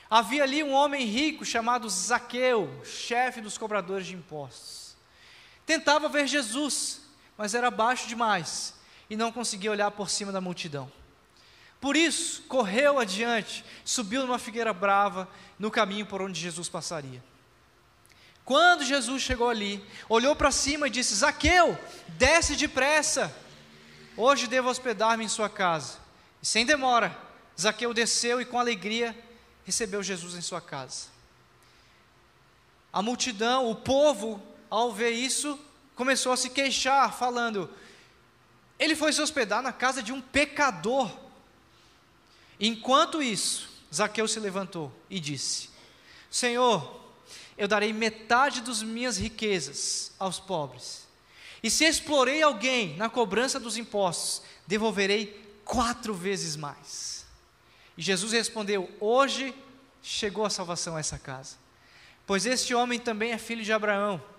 [0.09, 4.91] Havia ali um homem rico chamado Zaqueu, chefe dos cobradores de impostos.
[5.72, 6.99] Tentava ver Jesus,
[7.38, 8.74] mas era baixo demais
[9.09, 10.91] e não conseguia olhar por cima da multidão.
[11.80, 17.24] Por isso, correu adiante, subiu numa figueira brava no caminho por onde Jesus passaria.
[18.43, 23.34] Quando Jesus chegou ali, olhou para cima e disse: Zaqueu, desce depressa,
[24.17, 25.99] hoje devo hospedar-me em sua casa.
[26.41, 27.17] E sem demora,
[27.57, 29.17] Zaqueu desceu e com alegria
[29.63, 31.07] recebeu Jesus em sua casa.
[32.91, 35.59] A multidão, o povo, ao ver isso,
[35.95, 37.69] começou a se queixar, falando:
[38.80, 41.11] ele foi se hospedar na casa de um pecador.
[42.57, 45.69] Enquanto isso, Zaqueu se levantou e disse:
[46.30, 46.99] Senhor,
[47.57, 51.05] eu darei metade das minhas riquezas aos pobres.
[51.61, 57.26] E se explorei alguém na cobrança dos impostos, devolverei quatro vezes mais.
[57.97, 59.53] E Jesus respondeu: Hoje
[60.01, 61.57] chegou a salvação a essa casa,
[62.26, 64.30] pois este homem também é filho de Abraão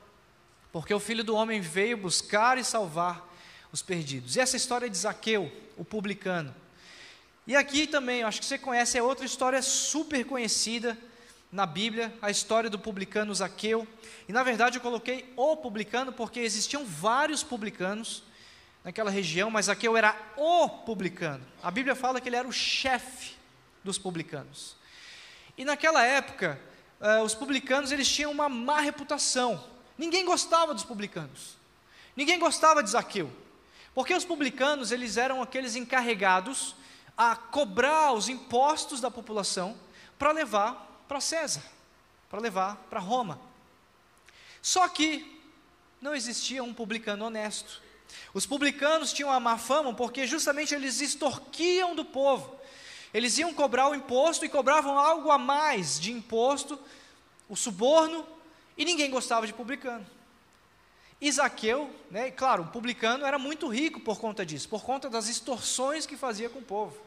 [0.73, 3.29] porque o filho do homem veio buscar e salvar
[3.70, 4.37] os perdidos.
[4.37, 6.55] E essa história de Zaqueu, o publicano.
[7.47, 10.97] E aqui também, acho que você conhece, é outra história super conhecida
[11.51, 13.87] na Bíblia, a história do publicano Zaqueu.
[14.27, 18.23] E na verdade eu coloquei o publicano porque existiam vários publicanos
[18.83, 21.45] naquela região, mas Zaqueu era o publicano.
[21.62, 23.35] A Bíblia fala que ele era o chefe
[23.85, 24.77] dos publicanos.
[25.57, 26.59] E naquela época,
[27.01, 29.62] uh, os publicanos eles tinham uma má reputação.
[30.03, 31.57] Ninguém gostava dos publicanos.
[32.17, 33.31] Ninguém gostava de Zaqueu.
[33.95, 36.75] Porque os publicanos eles eram aqueles encarregados
[37.17, 39.79] a cobrar os impostos da população
[40.19, 41.63] para levar para César,
[42.29, 43.39] para levar para Roma.
[44.61, 45.41] Só que
[46.01, 47.81] não existia um publicano honesto.
[48.35, 52.59] Os publicanos tinham a má fama porque justamente eles extorquiam do povo.
[53.15, 56.77] Eles iam cobrar o imposto e cobravam algo a mais de imposto,
[57.49, 58.27] o suborno,
[58.77, 60.07] e ninguém gostava de publicano.
[61.20, 66.05] Isaqueu, né, claro, o publicano era muito rico por conta disso, por conta das extorsões
[66.05, 67.01] que fazia com o povo.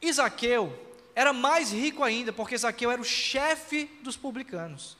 [0.00, 0.76] Isaqueu
[1.14, 4.96] era mais rico ainda, porque Zaqueu era o chefe dos publicanos.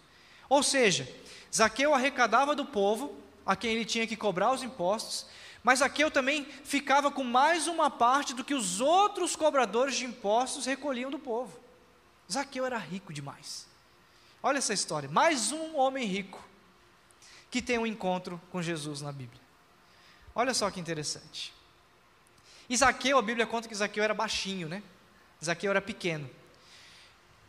[0.48, 1.08] Ou seja,
[1.52, 5.26] Zaqueu arrecadava do povo, a quem ele tinha que cobrar os impostos,
[5.64, 10.66] mas Zaqueu também ficava com mais uma parte do que os outros cobradores de impostos
[10.66, 11.58] recolhiam do povo.
[12.30, 13.71] Zaqueu era rico demais.
[14.42, 16.42] Olha essa história, mais um homem rico
[17.48, 19.40] que tem um encontro com Jesus na Bíblia.
[20.34, 21.54] Olha só que interessante.
[22.74, 24.82] Zaqueu, a Bíblia conta que Zaqueu era baixinho, né?
[25.44, 26.28] Zaqueu era pequeno.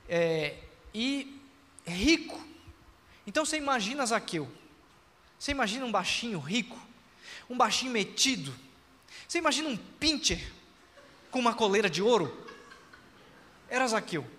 [0.07, 0.57] É,
[0.93, 1.41] e
[1.87, 2.39] rico.
[3.25, 4.51] Então você imagina Zaqueu.
[5.39, 6.77] Você imagina um baixinho rico,
[7.49, 8.53] um baixinho metido.
[9.27, 10.51] Você imagina um pincher
[11.31, 12.45] com uma coleira de ouro?
[13.67, 14.29] Era Zaqueu.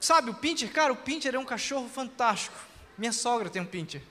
[0.00, 2.56] Sabe, o pincher, cara, o pincher é um cachorro fantástico.
[2.96, 4.02] Minha sogra tem um pincher.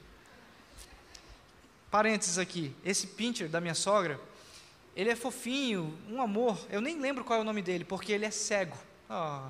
[1.89, 4.21] Parênteses aqui, esse pincher da minha sogra,
[4.95, 6.63] ele é fofinho, um amor.
[6.69, 8.77] Eu nem lembro qual é o nome dele, porque ele é cego.
[9.09, 9.49] Oh.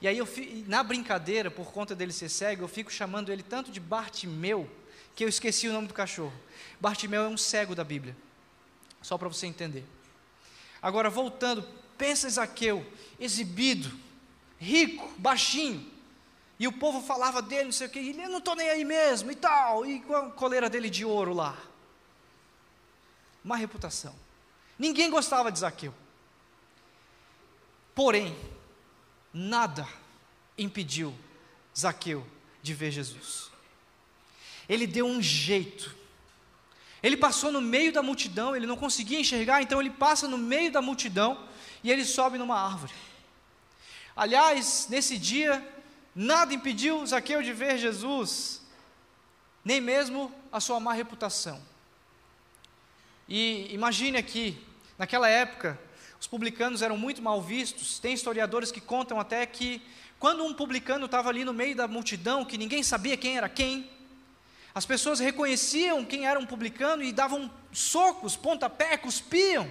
[0.00, 0.28] E aí, eu,
[0.66, 4.68] na brincadeira, por conta dele ser cego, eu fico chamando ele tanto de Bartimeu,
[5.14, 6.34] que eu esqueci o nome do cachorro.
[6.80, 8.16] Bartimeu é um cego da Bíblia.
[9.00, 9.84] Só para você entender.
[10.82, 11.66] Agora, voltando,
[11.96, 12.84] pensa em Zaqueu,
[13.18, 14.05] exibido,
[14.58, 15.94] rico, baixinho.
[16.58, 19.30] E o povo falava dele, não sei o que, ele, não estou nem aí mesmo,
[19.30, 21.56] e tal, e com a coleira dele de ouro lá.
[23.44, 24.14] Má reputação.
[24.78, 25.94] Ninguém gostava de Zaqueu.
[27.94, 28.36] Porém,
[29.32, 29.86] nada
[30.56, 31.14] impediu
[31.76, 32.26] Zaqueu
[32.62, 33.50] de ver Jesus.
[34.68, 35.94] Ele deu um jeito.
[37.02, 40.72] Ele passou no meio da multidão, ele não conseguia enxergar, então ele passa no meio
[40.72, 41.46] da multidão
[41.84, 42.92] e ele sobe numa árvore.
[44.16, 45.62] Aliás, nesse dia,
[46.14, 48.62] nada impediu Zaqueu de ver Jesus,
[49.62, 51.60] nem mesmo a sua má reputação.
[53.28, 54.58] E imagine aqui,
[54.96, 55.78] naquela época,
[56.18, 57.98] os publicanos eram muito mal vistos.
[57.98, 59.82] Tem historiadores que contam até que
[60.18, 63.90] quando um publicano estava ali no meio da multidão, que ninguém sabia quem era quem,
[64.74, 69.70] as pessoas reconheciam quem era um publicano e davam socos, pontapé, cuspiam.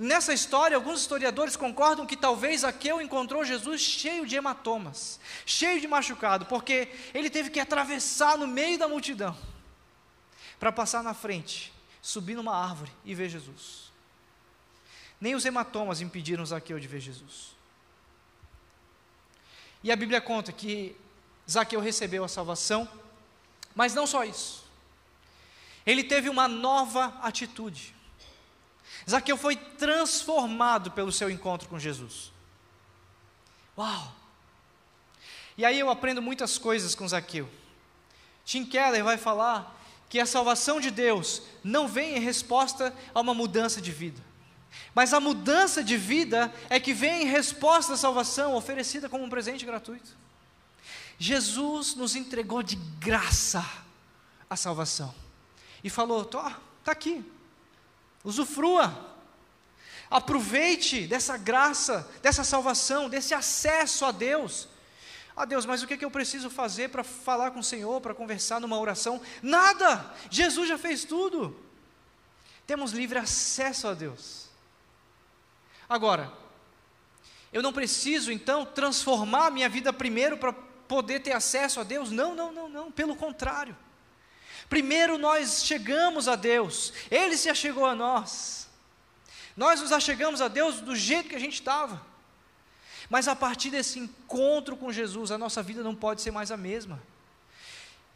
[0.00, 5.88] Nessa história, alguns historiadores concordam que talvez Aqueu encontrou Jesus cheio de hematomas, cheio de
[5.88, 9.36] machucado, porque ele teve que atravessar no meio da multidão
[10.60, 13.90] para passar na frente, subir numa árvore e ver Jesus.
[15.20, 17.56] Nem os hematomas impediram Zaqueu de ver Jesus.
[19.82, 20.94] E a Bíblia conta que
[21.50, 22.88] Zaqueu recebeu a salvação,
[23.74, 24.64] mas não só isso.
[25.84, 27.97] Ele teve uma nova atitude.
[29.08, 32.32] Zaqueu foi transformado pelo seu encontro com Jesus.
[33.76, 34.14] Uau!
[35.56, 37.48] E aí eu aprendo muitas coisas com Zaqueu.
[38.44, 39.76] Tim Keller vai falar
[40.08, 44.22] que a salvação de Deus não vem em resposta a uma mudança de vida.
[44.94, 49.28] Mas a mudança de vida é que vem em resposta à salvação oferecida como um
[49.28, 50.16] presente gratuito.
[51.18, 53.64] Jesus nos entregou de graça
[54.48, 55.14] a salvação
[55.82, 57.24] e falou: está aqui,
[58.28, 59.16] usufrua,
[60.10, 64.68] aproveite dessa graça, dessa salvação, desse acesso a Deus.
[65.34, 68.00] Ah, Deus, mas o que, é que eu preciso fazer para falar com o Senhor,
[68.00, 69.20] para conversar numa oração?
[69.42, 70.12] Nada!
[70.30, 71.58] Jesus já fez tudo.
[72.66, 74.48] Temos livre acesso a Deus.
[75.88, 76.30] Agora,
[77.50, 82.10] eu não preciso então transformar minha vida primeiro para poder ter acesso a Deus?
[82.10, 83.74] Não, não, não, não, pelo contrário.
[84.68, 88.68] Primeiro nós chegamos a Deus, Ele se achegou a nós.
[89.56, 92.00] Nós nos achegamos a Deus do jeito que a gente estava.
[93.10, 96.56] Mas a partir desse encontro com Jesus, a nossa vida não pode ser mais a
[96.56, 97.00] mesma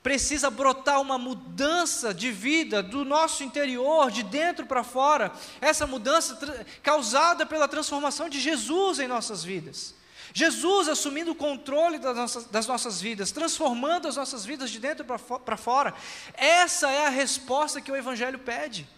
[0.03, 6.67] precisa brotar uma mudança de vida do nosso interior, de dentro para fora, essa mudança
[6.83, 9.95] causada pela transformação de Jesus em nossas vidas.
[10.35, 15.05] Jesus assumindo o controle das nossas, das nossas vidas, transformando as nossas vidas de dentro
[15.05, 15.95] para fora.
[16.35, 18.89] Essa é a resposta que o Evangelho pede: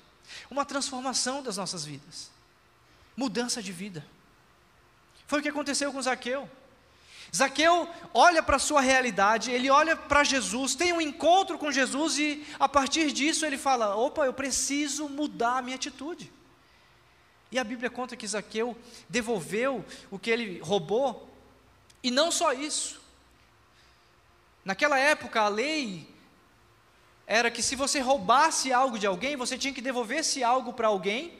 [0.50, 2.30] uma transformação das nossas vidas,
[3.16, 4.04] mudança de vida.
[5.26, 6.48] Foi o que aconteceu com Zaqueu.
[7.34, 12.16] Zaqueu olha para a sua realidade, ele olha para Jesus, tem um encontro com Jesus
[12.16, 16.32] e a partir disso ele fala: opa, eu preciso mudar a minha atitude.
[17.54, 18.76] E a Bíblia conta que Zaqueu
[19.08, 21.32] devolveu o que ele roubou,
[22.02, 23.00] e não só isso.
[24.64, 26.04] Naquela época a lei
[27.24, 30.88] era que se você roubasse algo de alguém, você tinha que devolver esse algo para
[30.88, 31.38] alguém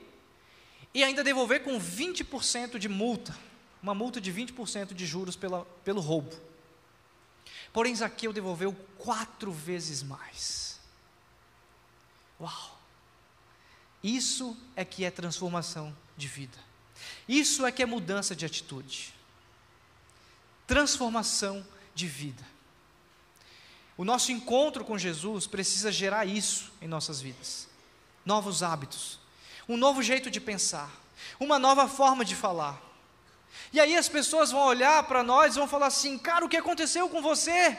[0.95, 3.37] e ainda devolver com 20% de multa
[3.83, 6.33] uma multa de 20% de juros pela, pelo roubo.
[7.73, 10.79] Porém, Zaqueu devolveu quatro vezes mais.
[12.41, 12.79] Uau!
[14.01, 16.59] Isso é que é transformação de vida.
[17.29, 19.15] Isso é que é mudança de atitude.
[20.67, 22.45] Transformação de vida.
[23.97, 27.69] O nosso encontro com Jesus precisa gerar isso em nossas vidas.
[28.25, 29.19] Novos hábitos,
[29.69, 30.91] um novo jeito de pensar,
[31.39, 32.83] uma nova forma de falar,
[33.73, 36.57] e aí as pessoas vão olhar para nós e vão falar assim: cara, o que
[36.57, 37.77] aconteceu com você?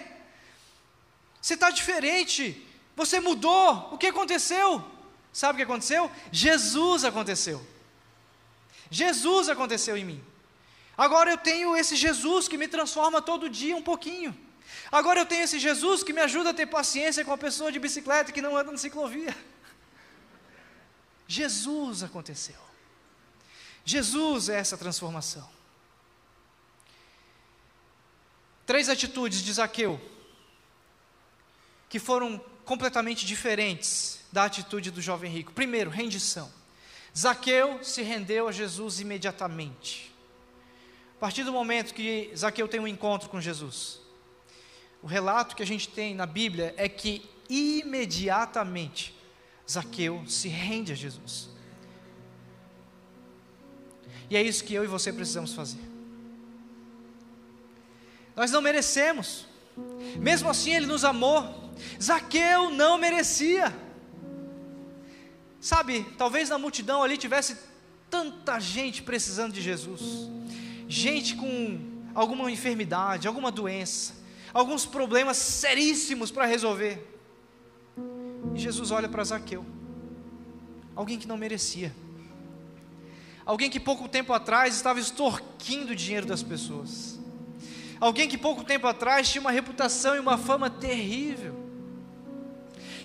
[1.41, 2.65] Você está diferente,
[2.95, 4.83] você mudou, o que aconteceu?
[5.31, 6.09] Sabe o que aconteceu?
[6.31, 7.65] Jesus aconteceu.
[8.89, 10.23] Jesus aconteceu em mim.
[10.97, 14.38] Agora eu tenho esse Jesus que me transforma todo dia um pouquinho.
[14.91, 17.79] Agora eu tenho esse Jesus que me ajuda a ter paciência com a pessoa de
[17.79, 19.36] bicicleta que não anda na ciclovia.
[21.27, 22.59] Jesus aconteceu.
[23.83, 25.47] Jesus é essa transformação.
[28.65, 29.99] Três atitudes de Zaqueu
[31.88, 35.53] que foram completamente diferentes da atitude do jovem rico.
[35.53, 36.51] Primeiro, rendição.
[37.18, 40.13] Zaqueu se rendeu a Jesus imediatamente.
[41.16, 44.01] A partir do momento que Zaqueu tem um encontro com Jesus,
[45.01, 49.16] o relato que a gente tem na Bíblia é que imediatamente
[49.70, 51.49] Zaqueu se rende a Jesus.
[54.30, 55.80] E é isso que eu e você precisamos fazer.
[58.36, 59.45] Nós não merecemos.
[60.18, 61.72] Mesmo assim, Ele nos amou.
[62.01, 63.74] Zaqueu não merecia.
[65.66, 67.57] Sabe, talvez na multidão ali tivesse
[68.07, 70.30] tanta gente precisando de Jesus,
[70.88, 71.80] gente com
[72.13, 74.13] alguma enfermidade, alguma doença,
[74.53, 77.03] alguns problemas seríssimos para resolver.
[78.53, 79.66] E Jesus olha para Zaqueu,
[80.95, 81.91] alguém que não merecia,
[83.43, 87.18] alguém que pouco tempo atrás estava extorquindo o dinheiro das pessoas,
[87.99, 91.64] Alguém que pouco tempo atrás tinha uma reputação e uma fama terrível.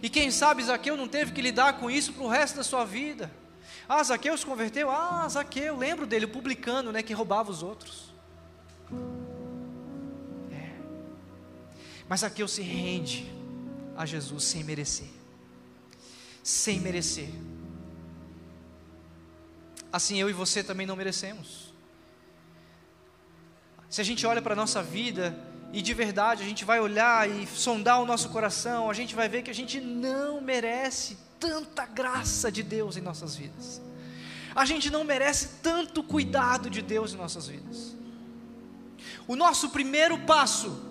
[0.02, 2.84] E quem sabe Zaqueu não teve que lidar com isso para o resto da sua
[2.84, 3.30] vida.
[3.88, 4.90] Ah, Zaqueu se converteu?
[4.90, 8.14] Ah, Zaqueu, lembro dele, o publicano, né, que roubava os outros.
[10.52, 10.70] É.
[12.08, 13.30] Mas Zaqueu se rende
[13.96, 15.08] a Jesus sem merecer.
[16.42, 17.28] Sem merecer.
[19.92, 21.74] Assim eu e você também não merecemos.
[23.88, 25.36] Se a gente olha para a nossa vida
[25.72, 29.28] e de verdade a gente vai olhar e sondar o nosso coração, a gente vai
[29.28, 33.80] ver que a gente não merece tanta graça de Deus em nossas vidas.
[34.54, 37.94] A gente não merece tanto cuidado de Deus em nossas vidas.
[39.28, 40.84] O nosso primeiro passo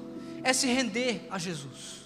[0.43, 2.03] é se render a Jesus.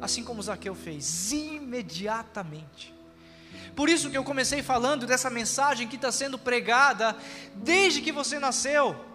[0.00, 2.94] Assim como Zaqueu fez, imediatamente.
[3.76, 7.16] Por isso que eu comecei falando dessa mensagem que está sendo pregada
[7.54, 9.13] desde que você nasceu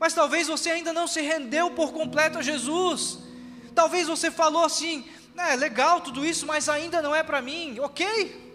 [0.00, 3.18] mas talvez você ainda não se rendeu por completo a Jesus.
[3.74, 8.48] Talvez você falou assim: é legal tudo isso, mas ainda não é para mim, ok?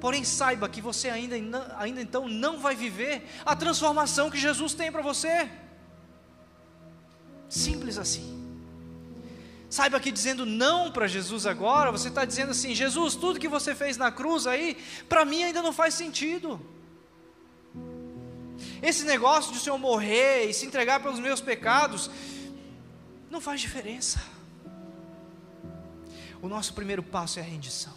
[0.00, 1.36] Porém, saiba que você ainda,
[1.76, 5.50] ainda então não vai viver a transformação que Jesus tem para você.
[7.48, 8.38] Simples assim.
[9.68, 13.74] Saiba que dizendo não para Jesus agora, você está dizendo assim: Jesus, tudo que você
[13.74, 14.78] fez na cruz aí,
[15.10, 16.58] para mim ainda não faz sentido.
[18.82, 22.10] Esse negócio de o Senhor morrer e se entregar pelos meus pecados,
[23.30, 24.22] não faz diferença.
[26.40, 27.92] O nosso primeiro passo é a rendição.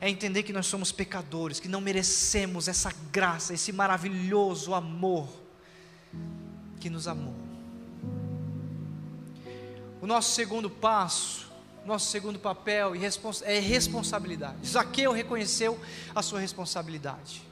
[0.00, 5.28] É entender que nós somos pecadores, que não merecemos essa graça, esse maravilhoso amor
[6.80, 7.36] que nos amou.
[10.00, 11.46] O nosso segundo passo,
[11.86, 12.92] nosso segundo papel
[13.42, 14.66] é responsabilidade.
[14.66, 15.80] Zaqueu reconheceu
[16.12, 17.51] a sua responsabilidade.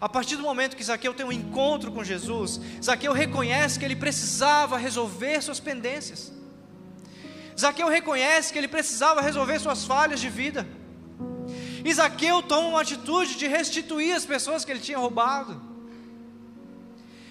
[0.00, 3.96] A partir do momento que Zaqueu tem um encontro com Jesus, Zaqueu reconhece que ele
[3.96, 6.32] precisava resolver suas pendências.
[7.58, 10.66] Zaqueu reconhece que ele precisava resolver suas falhas de vida.
[11.84, 15.60] E Zaqueu toma uma atitude de restituir as pessoas que ele tinha roubado.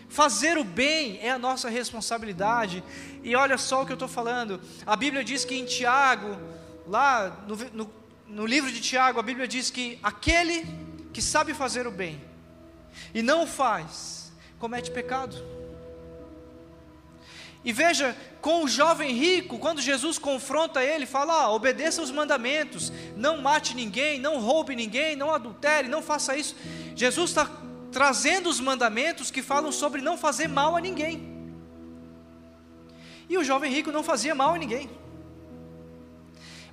[0.08, 2.84] Fazer o bem é a nossa responsabilidade.
[3.24, 4.62] E olha só o que eu estou falando.
[4.86, 6.38] A Bíblia diz que em Tiago,
[6.88, 7.94] lá no, no,
[8.28, 10.66] no livro de Tiago, a Bíblia diz que aquele
[11.12, 12.22] que sabe fazer o bem,
[13.14, 15.36] e não o faz, comete pecado.
[17.66, 22.92] E veja, com o jovem rico, quando Jesus confronta ele, fala: ah, obedeça os mandamentos,
[23.16, 26.56] não mate ninguém, não roube ninguém, não adultere, não faça isso.
[26.94, 27.50] Jesus está
[27.92, 31.32] trazendo os mandamentos que falam sobre não fazer mal a ninguém.
[33.30, 34.90] E o jovem rico não fazia mal a ninguém.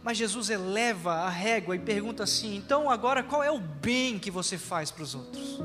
[0.03, 4.31] Mas Jesus eleva a régua e pergunta assim: então agora qual é o bem que
[4.31, 5.61] você faz para os outros?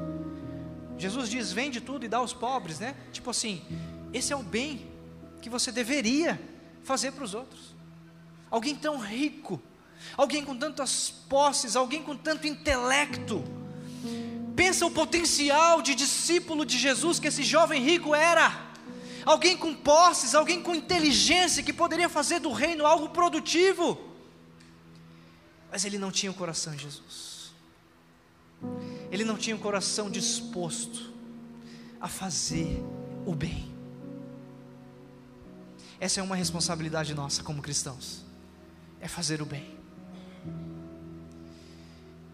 [0.97, 2.95] Jesus diz: vende tudo e dá aos pobres, né?
[3.11, 3.63] Tipo assim,
[4.13, 4.87] esse é o bem
[5.41, 6.39] que você deveria
[6.83, 7.75] fazer para os outros.
[8.49, 9.61] Alguém tão rico,
[10.15, 13.43] alguém com tantas posses, alguém com tanto intelecto.
[14.55, 18.65] Pensa o potencial de discípulo de Jesus que esse jovem rico era.
[19.25, 23.99] Alguém com posses, alguém com inteligência que poderia fazer do reino algo produtivo.
[25.71, 27.34] Mas ele não tinha o coração de Jesus.
[29.11, 31.13] Ele não tinha o coração disposto
[31.99, 32.83] a fazer
[33.25, 33.73] o bem.
[35.99, 38.23] Essa é uma responsabilidade nossa como cristãos.
[38.99, 39.77] É fazer o bem.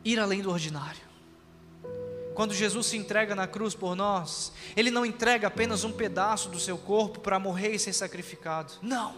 [0.03, 1.11] Ir além do ordinário.
[2.33, 6.59] Quando Jesus se entrega na cruz por nós, Ele não entrega apenas um pedaço do
[6.59, 8.73] seu corpo para morrer e ser sacrificado.
[8.81, 9.15] Não.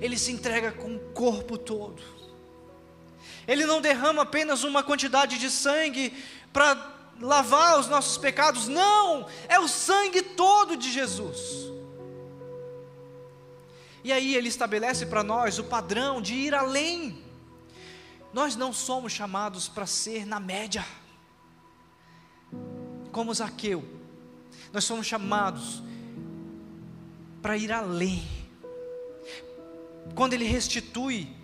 [0.00, 2.18] Ele se entrega com o corpo todo
[3.48, 6.12] ele não derrama apenas uma quantidade de sangue
[6.52, 11.68] para lavar os nossos pecados, não, é o sangue todo de Jesus.
[14.04, 17.24] E aí ele estabelece para nós o padrão de ir além.
[18.32, 20.84] Nós não somos chamados para ser na média,
[23.10, 23.84] como Zaqueu,
[24.72, 25.82] nós somos chamados
[27.40, 28.26] para ir além.
[30.14, 31.37] Quando ele restitui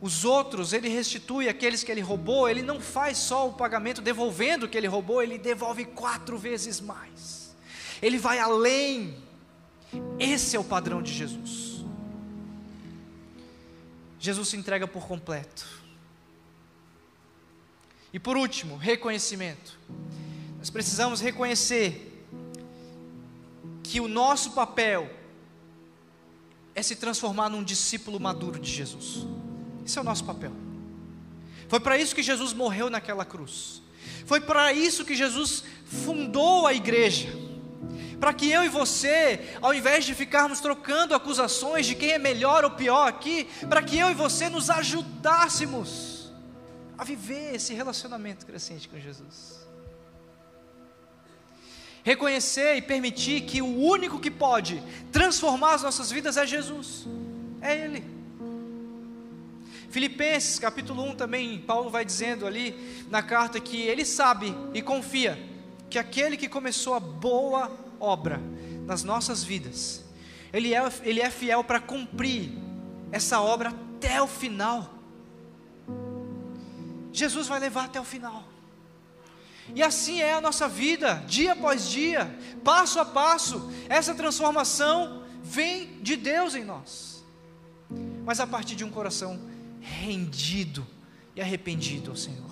[0.00, 4.64] os outros, ele restitui aqueles que ele roubou, ele não faz só o pagamento devolvendo
[4.64, 7.54] o que ele roubou, ele devolve quatro vezes mais.
[8.00, 9.16] Ele vai além.
[10.18, 11.84] Esse é o padrão de Jesus.
[14.18, 15.66] Jesus se entrega por completo.
[18.12, 19.78] E por último, reconhecimento.
[20.58, 22.24] Nós precisamos reconhecer
[23.82, 25.10] que o nosso papel
[26.74, 29.26] é se transformar num discípulo maduro de Jesus.
[29.90, 30.52] Esse é o nosso papel.
[31.66, 33.82] Foi para isso que Jesus morreu naquela cruz.
[34.24, 37.28] Foi para isso que Jesus fundou a igreja.
[38.20, 42.62] Para que eu e você, ao invés de ficarmos trocando acusações de quem é melhor
[42.62, 46.32] ou pior aqui, para que eu e você nos ajudássemos
[46.96, 49.58] a viver esse relacionamento crescente com Jesus.
[52.04, 54.80] Reconhecer e permitir que o único que pode
[55.10, 57.08] transformar as nossas vidas é Jesus,
[57.60, 58.09] é Ele.
[59.90, 65.36] Filipenses capítulo 1 também, Paulo vai dizendo ali na carta que ele sabe e confia
[65.90, 68.40] que aquele que começou a boa obra
[68.86, 70.04] nas nossas vidas,
[70.52, 72.52] ele é, ele é fiel para cumprir
[73.10, 74.94] essa obra até o final.
[77.12, 78.44] Jesus vai levar até o final.
[79.74, 82.32] E assim é a nossa vida, dia após dia,
[82.62, 87.24] passo a passo, essa transformação vem de Deus em nós,
[88.24, 89.49] mas a partir de um coração
[89.80, 90.86] rendido
[91.34, 92.50] e arrependido ao Senhor.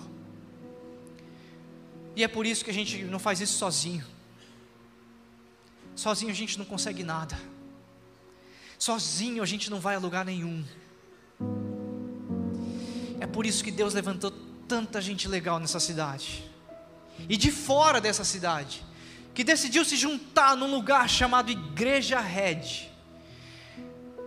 [2.15, 4.05] E é por isso que a gente não faz isso sozinho.
[5.95, 7.39] Sozinho a gente não consegue nada.
[8.77, 10.65] Sozinho a gente não vai a lugar nenhum.
[13.19, 14.31] É por isso que Deus levantou
[14.67, 16.43] tanta gente legal nessa cidade.
[17.27, 18.83] E de fora dessa cidade,
[19.33, 22.88] que decidiu se juntar num lugar chamado Igreja Red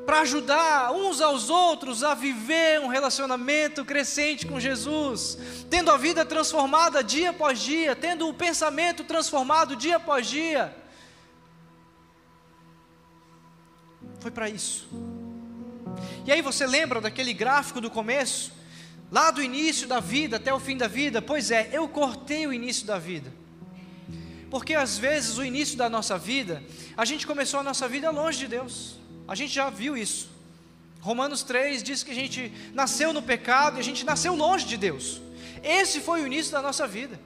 [0.04, 5.38] para ajudar uns aos outros a viver um relacionamento crescente com Jesus,
[5.70, 10.74] tendo a vida transformada dia após dia, tendo o pensamento transformado dia após dia.
[14.18, 14.88] Foi para isso.
[16.24, 18.52] E aí você lembra daquele gráfico do começo?
[19.10, 21.20] Lá do início da vida até o fim da vida?
[21.20, 23.32] Pois é, eu cortei o início da vida.
[24.50, 26.62] Porque às vezes o início da nossa vida,
[26.96, 28.96] a gente começou a nossa vida longe de Deus.
[29.32, 30.28] A gente já viu isso.
[31.00, 34.76] Romanos 3 diz que a gente nasceu no pecado e a gente nasceu longe de
[34.76, 35.22] Deus.
[35.62, 37.18] Esse foi o início da nossa vida.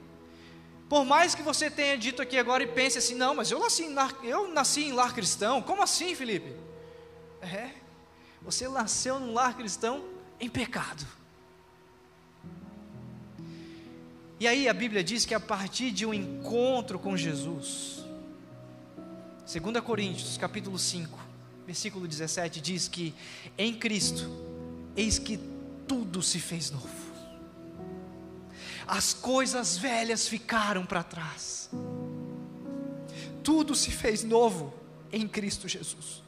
[0.87, 3.83] Por mais que você tenha dito aqui agora e pense assim, não, mas eu nasci
[3.83, 5.61] em lar, eu nasci em lar cristão.
[5.61, 6.55] Como assim, Felipe?
[7.41, 7.71] É,
[8.41, 10.05] você nasceu num lar cristão
[10.39, 11.05] em pecado.
[14.39, 18.01] E aí a Bíblia diz que a partir de um encontro com Jesus,
[19.45, 21.26] 2 Coríntios, capítulo 5,
[21.67, 23.13] versículo 17 diz que
[23.57, 24.25] em Cristo,
[24.95, 25.37] eis que
[25.85, 26.87] tudo se fez novo.
[28.87, 31.69] As coisas velhas ficaram para trás.
[33.43, 34.73] tudo se fez novo
[35.11, 36.23] em Cristo Jesus.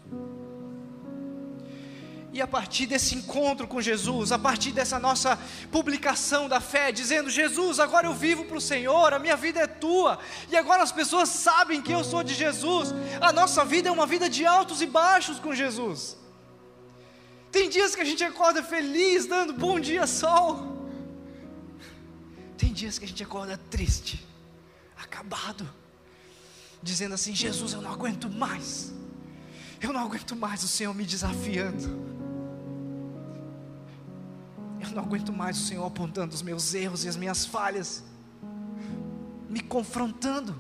[2.31, 5.37] E a partir desse encontro com Jesus, a partir dessa nossa
[5.71, 9.65] publicação da fé, dizendo: Jesus, agora eu vivo para o Senhor, a minha vida é
[9.67, 10.19] tua,
[10.49, 14.05] e agora as pessoas sabem que eu sou de Jesus, a nossa vida é uma
[14.05, 16.17] vida de altos e baixos com Jesus.
[17.51, 20.87] Tem dias que a gente acorda feliz, dando bom dia, sol.
[22.55, 24.23] Tem dias que a gente acorda triste,
[24.95, 25.67] acabado,
[26.83, 28.93] dizendo assim: Jesus, eu não aguento mais.
[29.81, 32.18] Eu não aguento mais o Senhor me desafiando.
[34.81, 38.03] Eu não aguento mais o Senhor apontando os meus erros e as minhas falhas,
[39.49, 40.55] me confrontando.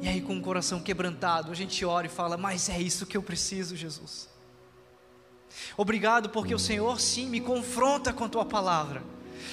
[0.00, 3.16] E aí, com o coração quebrantado, a gente ora e fala: Mas é isso que
[3.16, 4.28] eu preciso, Jesus.
[5.76, 9.02] Obrigado, porque o Senhor sim me confronta com a tua palavra.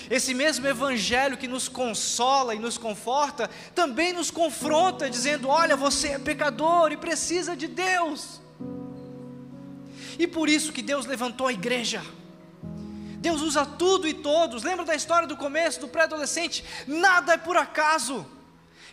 [0.10, 6.10] Esse mesmo Evangelho que nos consola e nos conforta, também nos confronta, dizendo: Olha, você
[6.10, 8.42] é pecador e precisa de Deus.
[10.20, 12.04] E por isso que Deus levantou a igreja.
[13.20, 14.64] Deus usa tudo e todos.
[14.64, 16.64] Lembra da história do começo, do pré-adolescente?
[16.86, 18.26] Nada é por acaso.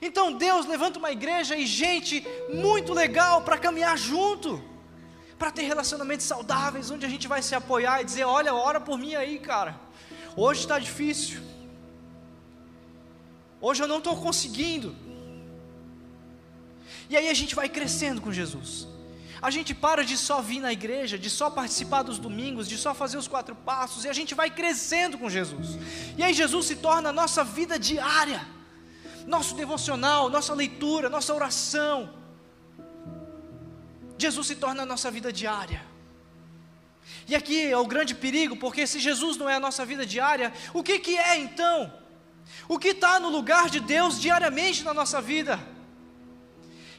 [0.00, 2.24] Então Deus levanta uma igreja e gente
[2.54, 4.62] muito legal para caminhar junto,
[5.36, 8.96] para ter relacionamentos saudáveis, onde a gente vai se apoiar e dizer: Olha, ora por
[8.96, 9.74] mim aí, cara.
[10.36, 11.40] Hoje está difícil.
[13.60, 14.94] Hoje eu não estou conseguindo.
[17.10, 18.95] E aí a gente vai crescendo com Jesus.
[19.46, 22.92] A gente para de só vir na igreja, de só participar dos domingos, de só
[22.92, 25.78] fazer os quatro passos, e a gente vai crescendo com Jesus.
[26.18, 28.44] E aí Jesus se torna a nossa vida diária,
[29.24, 32.12] nosso devocional, nossa leitura, nossa oração.
[34.18, 35.80] Jesus se torna a nossa vida diária.
[37.28, 40.52] E aqui é o grande perigo, porque se Jesus não é a nossa vida diária,
[40.74, 41.92] o que, que é então?
[42.68, 45.75] O que está no lugar de Deus diariamente na nossa vida?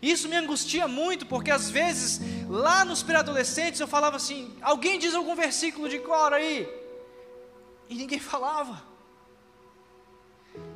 [0.01, 5.15] Isso me angustia muito, porque às vezes, lá nos pré-adolescentes, eu falava assim: alguém diz
[5.15, 6.67] algum versículo de cor aí?
[7.89, 8.83] E ninguém falava.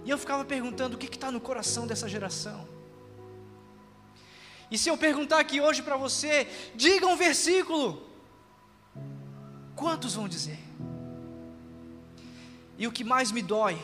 [0.03, 2.67] E eu ficava perguntando: o que está no coração dessa geração?
[4.72, 8.09] E se eu perguntar aqui hoje para você, diga um versículo,
[9.76, 10.59] quantos vão dizer?
[12.78, 13.80] E o que mais me dói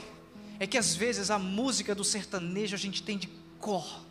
[0.60, 3.28] é que às vezes a música do sertanejo a gente tem de
[3.60, 4.07] cor.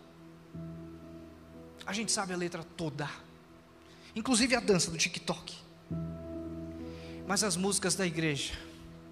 [1.86, 3.08] A gente sabe a letra toda,
[4.14, 5.54] inclusive a dança do TikTok.
[7.28, 8.54] Mas as músicas da igreja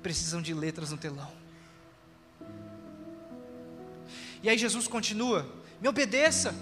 [0.02, 1.30] precisam de letras no telão.
[4.42, 5.48] E aí Jesus continua:
[5.80, 6.52] me obedeça,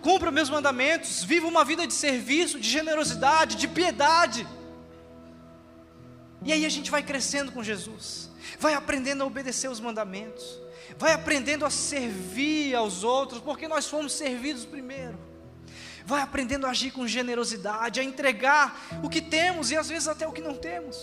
[0.00, 4.46] cumpra meus mandamentos, viva uma vida de serviço, de generosidade, de piedade.
[6.44, 8.30] E aí a gente vai crescendo com Jesus,
[8.60, 10.56] vai aprendendo a obedecer os mandamentos,
[10.96, 15.27] vai aprendendo a servir aos outros, porque nós fomos servidos primeiro
[16.08, 18.64] vai aprendendo a agir com generosidade, a entregar
[19.02, 20.96] o que temos e às vezes até o que não temos.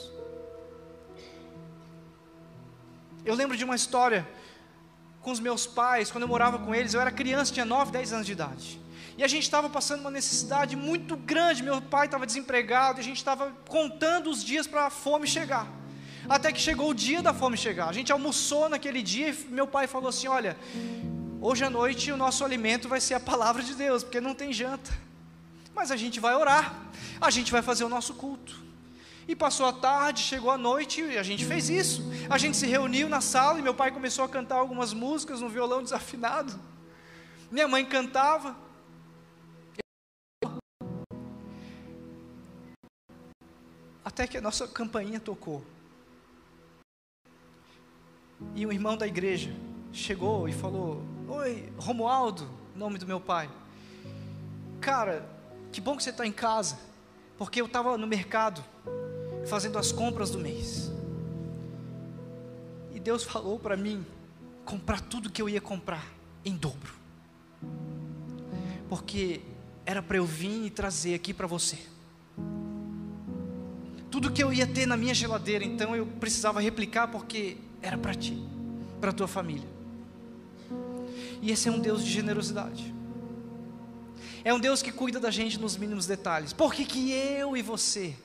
[3.23, 4.27] Eu lembro de uma história
[5.21, 8.13] com os meus pais, quando eu morava com eles, eu era criança, tinha 9, 10
[8.13, 8.81] anos de idade.
[9.15, 13.03] E a gente estava passando uma necessidade muito grande, meu pai estava desempregado, e a
[13.03, 15.67] gente estava contando os dias para a fome chegar.
[16.27, 17.87] Até que chegou o dia da fome chegar.
[17.87, 20.57] A gente almoçou naquele dia e meu pai falou assim: Olha,
[21.47, 24.51] Hoje à noite o nosso alimento vai ser a palavra de Deus, porque não tem
[24.51, 24.91] janta.
[25.75, 26.75] Mas a gente vai orar,
[27.21, 28.59] a gente vai fazer o nosso culto.
[29.27, 32.01] E passou a tarde, chegou a noite e a gente fez isso.
[32.31, 35.47] A gente se reuniu na sala e meu pai começou a cantar algumas músicas no
[35.47, 36.59] violão desafinado.
[37.51, 38.57] Minha mãe cantava.
[44.03, 45.63] Até que a nossa campainha tocou.
[48.55, 49.55] E um irmão da igreja
[49.93, 53.49] chegou e falou: Oi, Romualdo, nome do meu pai.
[54.79, 55.27] Cara,
[55.71, 56.77] que bom que você está em casa,
[57.35, 58.63] porque eu estava no mercado
[59.47, 60.91] fazendo as compras do mês.
[62.93, 64.05] E Deus falou para mim
[64.65, 66.05] comprar tudo que eu ia comprar
[66.43, 66.93] em dobro,
[68.87, 69.41] porque
[69.83, 71.79] era para eu vir e trazer aqui para você.
[74.11, 78.13] Tudo que eu ia ter na minha geladeira, então eu precisava replicar porque era para
[78.13, 78.39] ti,
[79.01, 79.74] para tua família.
[81.45, 82.91] E esse é um Deus de generosidade.
[84.43, 86.51] É um Deus que cuida da gente nos mínimos detalhes.
[86.51, 88.15] Por que, que eu e você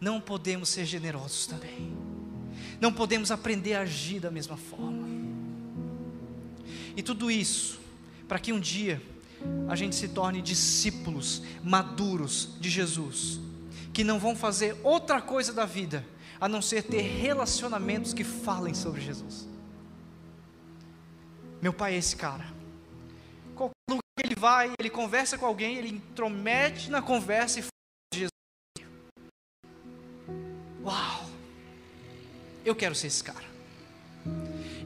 [0.00, 1.94] não podemos ser generosos também?
[2.80, 5.06] Não podemos aprender a agir da mesma forma.
[6.96, 7.78] E tudo isso
[8.26, 9.02] para que um dia
[9.68, 13.38] a gente se torne discípulos maduros de Jesus,
[13.92, 16.02] que não vão fazer outra coisa da vida
[16.40, 19.53] a não ser ter relacionamentos que falem sobre Jesus.
[21.64, 22.44] Meu pai é esse cara.
[23.54, 27.70] Qualquer lugar que ele vai, ele conversa com alguém, ele intromete na conversa e fala
[28.12, 28.30] de Jesus.
[30.82, 31.24] Uau!
[32.66, 33.46] Eu quero ser esse cara.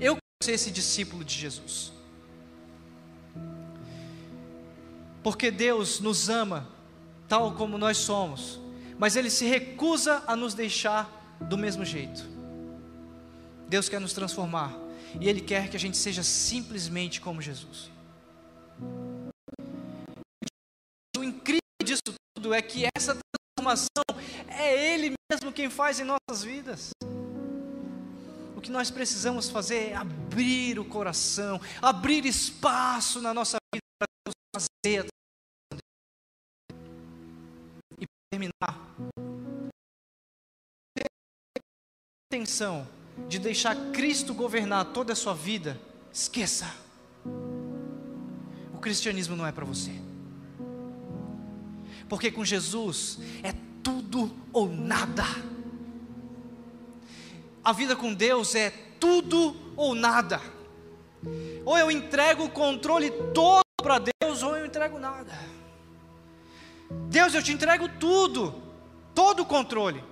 [0.01, 1.93] Eu quero ser esse discípulo de Jesus.
[5.20, 6.68] Porque Deus nos ama
[7.29, 8.61] tal como nós somos,
[8.97, 11.11] mas Ele se recusa a nos deixar
[11.41, 12.24] do mesmo jeito.
[13.68, 14.87] Deus quer nos transformar
[15.20, 17.90] e Ele quer que a gente seja simplesmente como Jesus.
[21.16, 22.02] O incrível disso
[22.34, 24.04] tudo é que essa transformação
[24.48, 26.90] é Ele mesmo quem faz em nossas vidas.
[28.56, 34.09] O que nós precisamos fazer é abrir o coração, abrir espaço na nossa vida para
[34.26, 34.34] Deus
[34.84, 35.06] fazer
[38.00, 38.78] e terminar.
[42.32, 45.81] Intenção de deixar Cristo governar toda a sua vida,
[46.12, 46.73] esqueça.
[48.73, 49.93] O cristianismo não é para você.
[52.09, 53.53] Porque com Jesus é
[53.83, 55.25] tudo ou nada.
[57.62, 60.41] A vida com Deus é tudo ou nada.
[61.64, 65.39] Ou eu entrego o controle todo para Deus, ou eu entrego nada.
[67.11, 68.55] Deus, eu te entrego tudo,
[69.14, 70.03] todo o controle.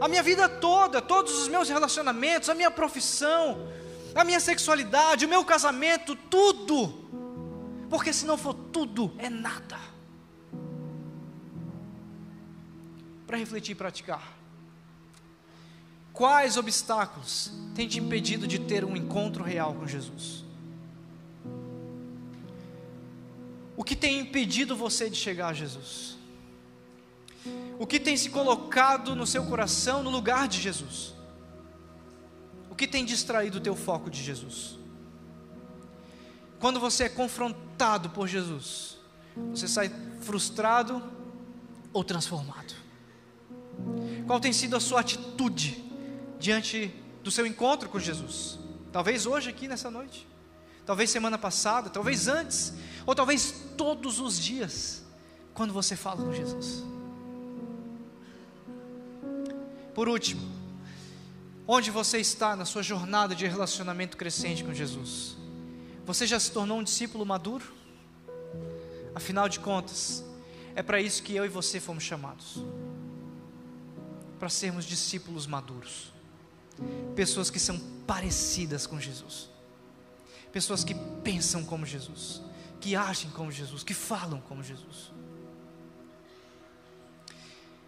[0.00, 3.68] A minha vida toda, todos os meus relacionamentos, a minha profissão,
[4.14, 7.08] a minha sexualidade, o meu casamento, tudo.
[7.90, 9.78] Porque se não for tudo, é nada.
[13.26, 14.36] Para refletir e praticar.
[16.12, 20.44] Quais obstáculos têm te impedido de ter um encontro real com Jesus?
[23.76, 26.17] O que tem impedido você de chegar a Jesus?
[27.78, 31.14] O que tem se colocado no seu coração no lugar de Jesus?
[32.70, 34.78] O que tem distraído o teu foco de Jesus?
[36.58, 38.98] Quando você é confrontado por Jesus,
[39.50, 41.02] você sai frustrado
[41.92, 42.74] ou transformado?
[44.26, 45.84] Qual tem sido a sua atitude
[46.38, 48.58] diante do seu encontro com Jesus?
[48.92, 50.26] Talvez hoje aqui nessa noite,
[50.84, 52.74] talvez semana passada, talvez antes,
[53.06, 55.04] ou talvez todos os dias,
[55.54, 56.84] quando você fala com Jesus.
[59.98, 60.42] Por último,
[61.66, 65.36] onde você está na sua jornada de relacionamento crescente com Jesus?
[66.06, 67.64] Você já se tornou um discípulo maduro?
[69.12, 70.24] Afinal de contas,
[70.76, 72.62] é para isso que eu e você fomos chamados
[74.38, 76.12] para sermos discípulos maduros,
[77.16, 77.76] pessoas que são
[78.06, 79.50] parecidas com Jesus,
[80.52, 80.94] pessoas que
[81.24, 82.40] pensam como Jesus,
[82.80, 85.10] que agem como Jesus, que falam como Jesus.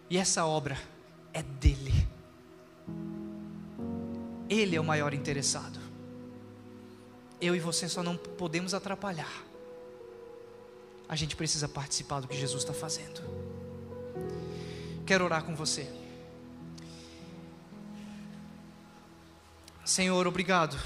[0.09, 0.77] E essa obra
[1.33, 2.07] é dele.
[4.49, 5.79] Ele é o maior interessado.
[7.39, 9.31] Eu e você só não podemos atrapalhar.
[11.07, 13.21] A gente precisa participar do que Jesus está fazendo.
[15.05, 15.89] Quero orar com você.
[19.83, 20.77] Senhor, obrigado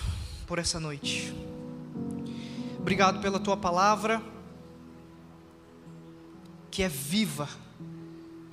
[0.47, 1.33] por essa noite.
[2.79, 4.21] Obrigado pela tua palavra,
[6.71, 7.49] que é viva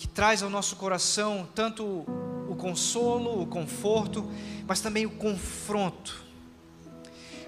[0.02, 4.28] que traz ao nosso coração tanto o consolo, o conforto,
[4.66, 6.24] mas também o confronto.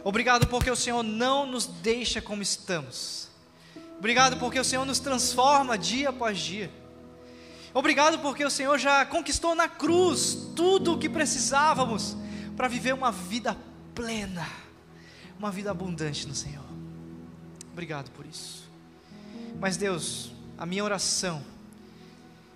[0.05, 3.29] Obrigado porque o Senhor não nos deixa como estamos.
[3.99, 6.71] Obrigado porque o Senhor nos transforma dia após dia.
[7.75, 12.17] Obrigado porque o Senhor já conquistou na cruz tudo o que precisávamos
[12.57, 13.59] para viver uma vida
[13.97, 14.47] plena,
[15.37, 16.65] uma vida abundante no Senhor.
[17.73, 18.63] Obrigado por isso.
[19.59, 21.53] Mas Deus, a minha oração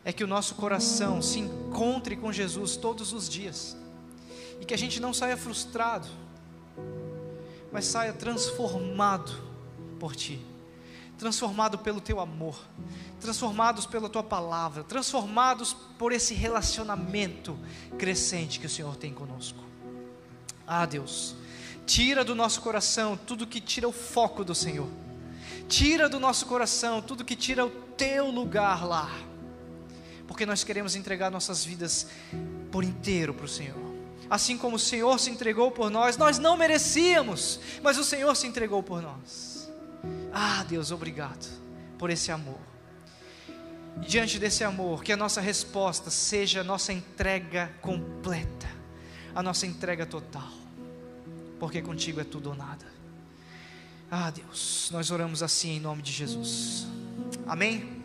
[0.09, 3.77] é que o nosso coração se encontre com Jesus todos os dias
[4.59, 6.09] e que a gente não saia frustrado,
[7.71, 9.31] mas saia transformado
[10.01, 10.41] por Ti,
[11.19, 12.59] transformado pelo Teu amor,
[13.21, 17.59] transformados pela Tua palavra, transformados por esse relacionamento
[17.99, 19.63] crescente que o Senhor tem conosco.
[20.67, 21.35] Ah, Deus,
[21.85, 24.89] tira do nosso coração tudo que tira o foco do Senhor,
[25.69, 29.28] tira do nosso coração tudo que tira o Teu lugar lá
[30.29, 32.07] porque nós queremos entregar nossas vidas
[32.71, 33.89] por inteiro para o Senhor.
[34.31, 38.47] Assim como o Senhor se entregou por nós, nós não merecíamos, mas o Senhor se
[38.47, 39.73] entregou por nós.
[40.33, 41.49] Ah, Deus, obrigado
[41.99, 42.61] por esse amor.
[44.03, 48.69] E diante desse amor, que a nossa resposta seja a nossa entrega completa,
[49.35, 50.53] a nossa entrega total,
[51.59, 52.87] porque contigo é tudo ou nada.
[54.11, 56.87] Ah, Deus, nós oramos assim em nome de Jesus.
[57.47, 57.98] Amém?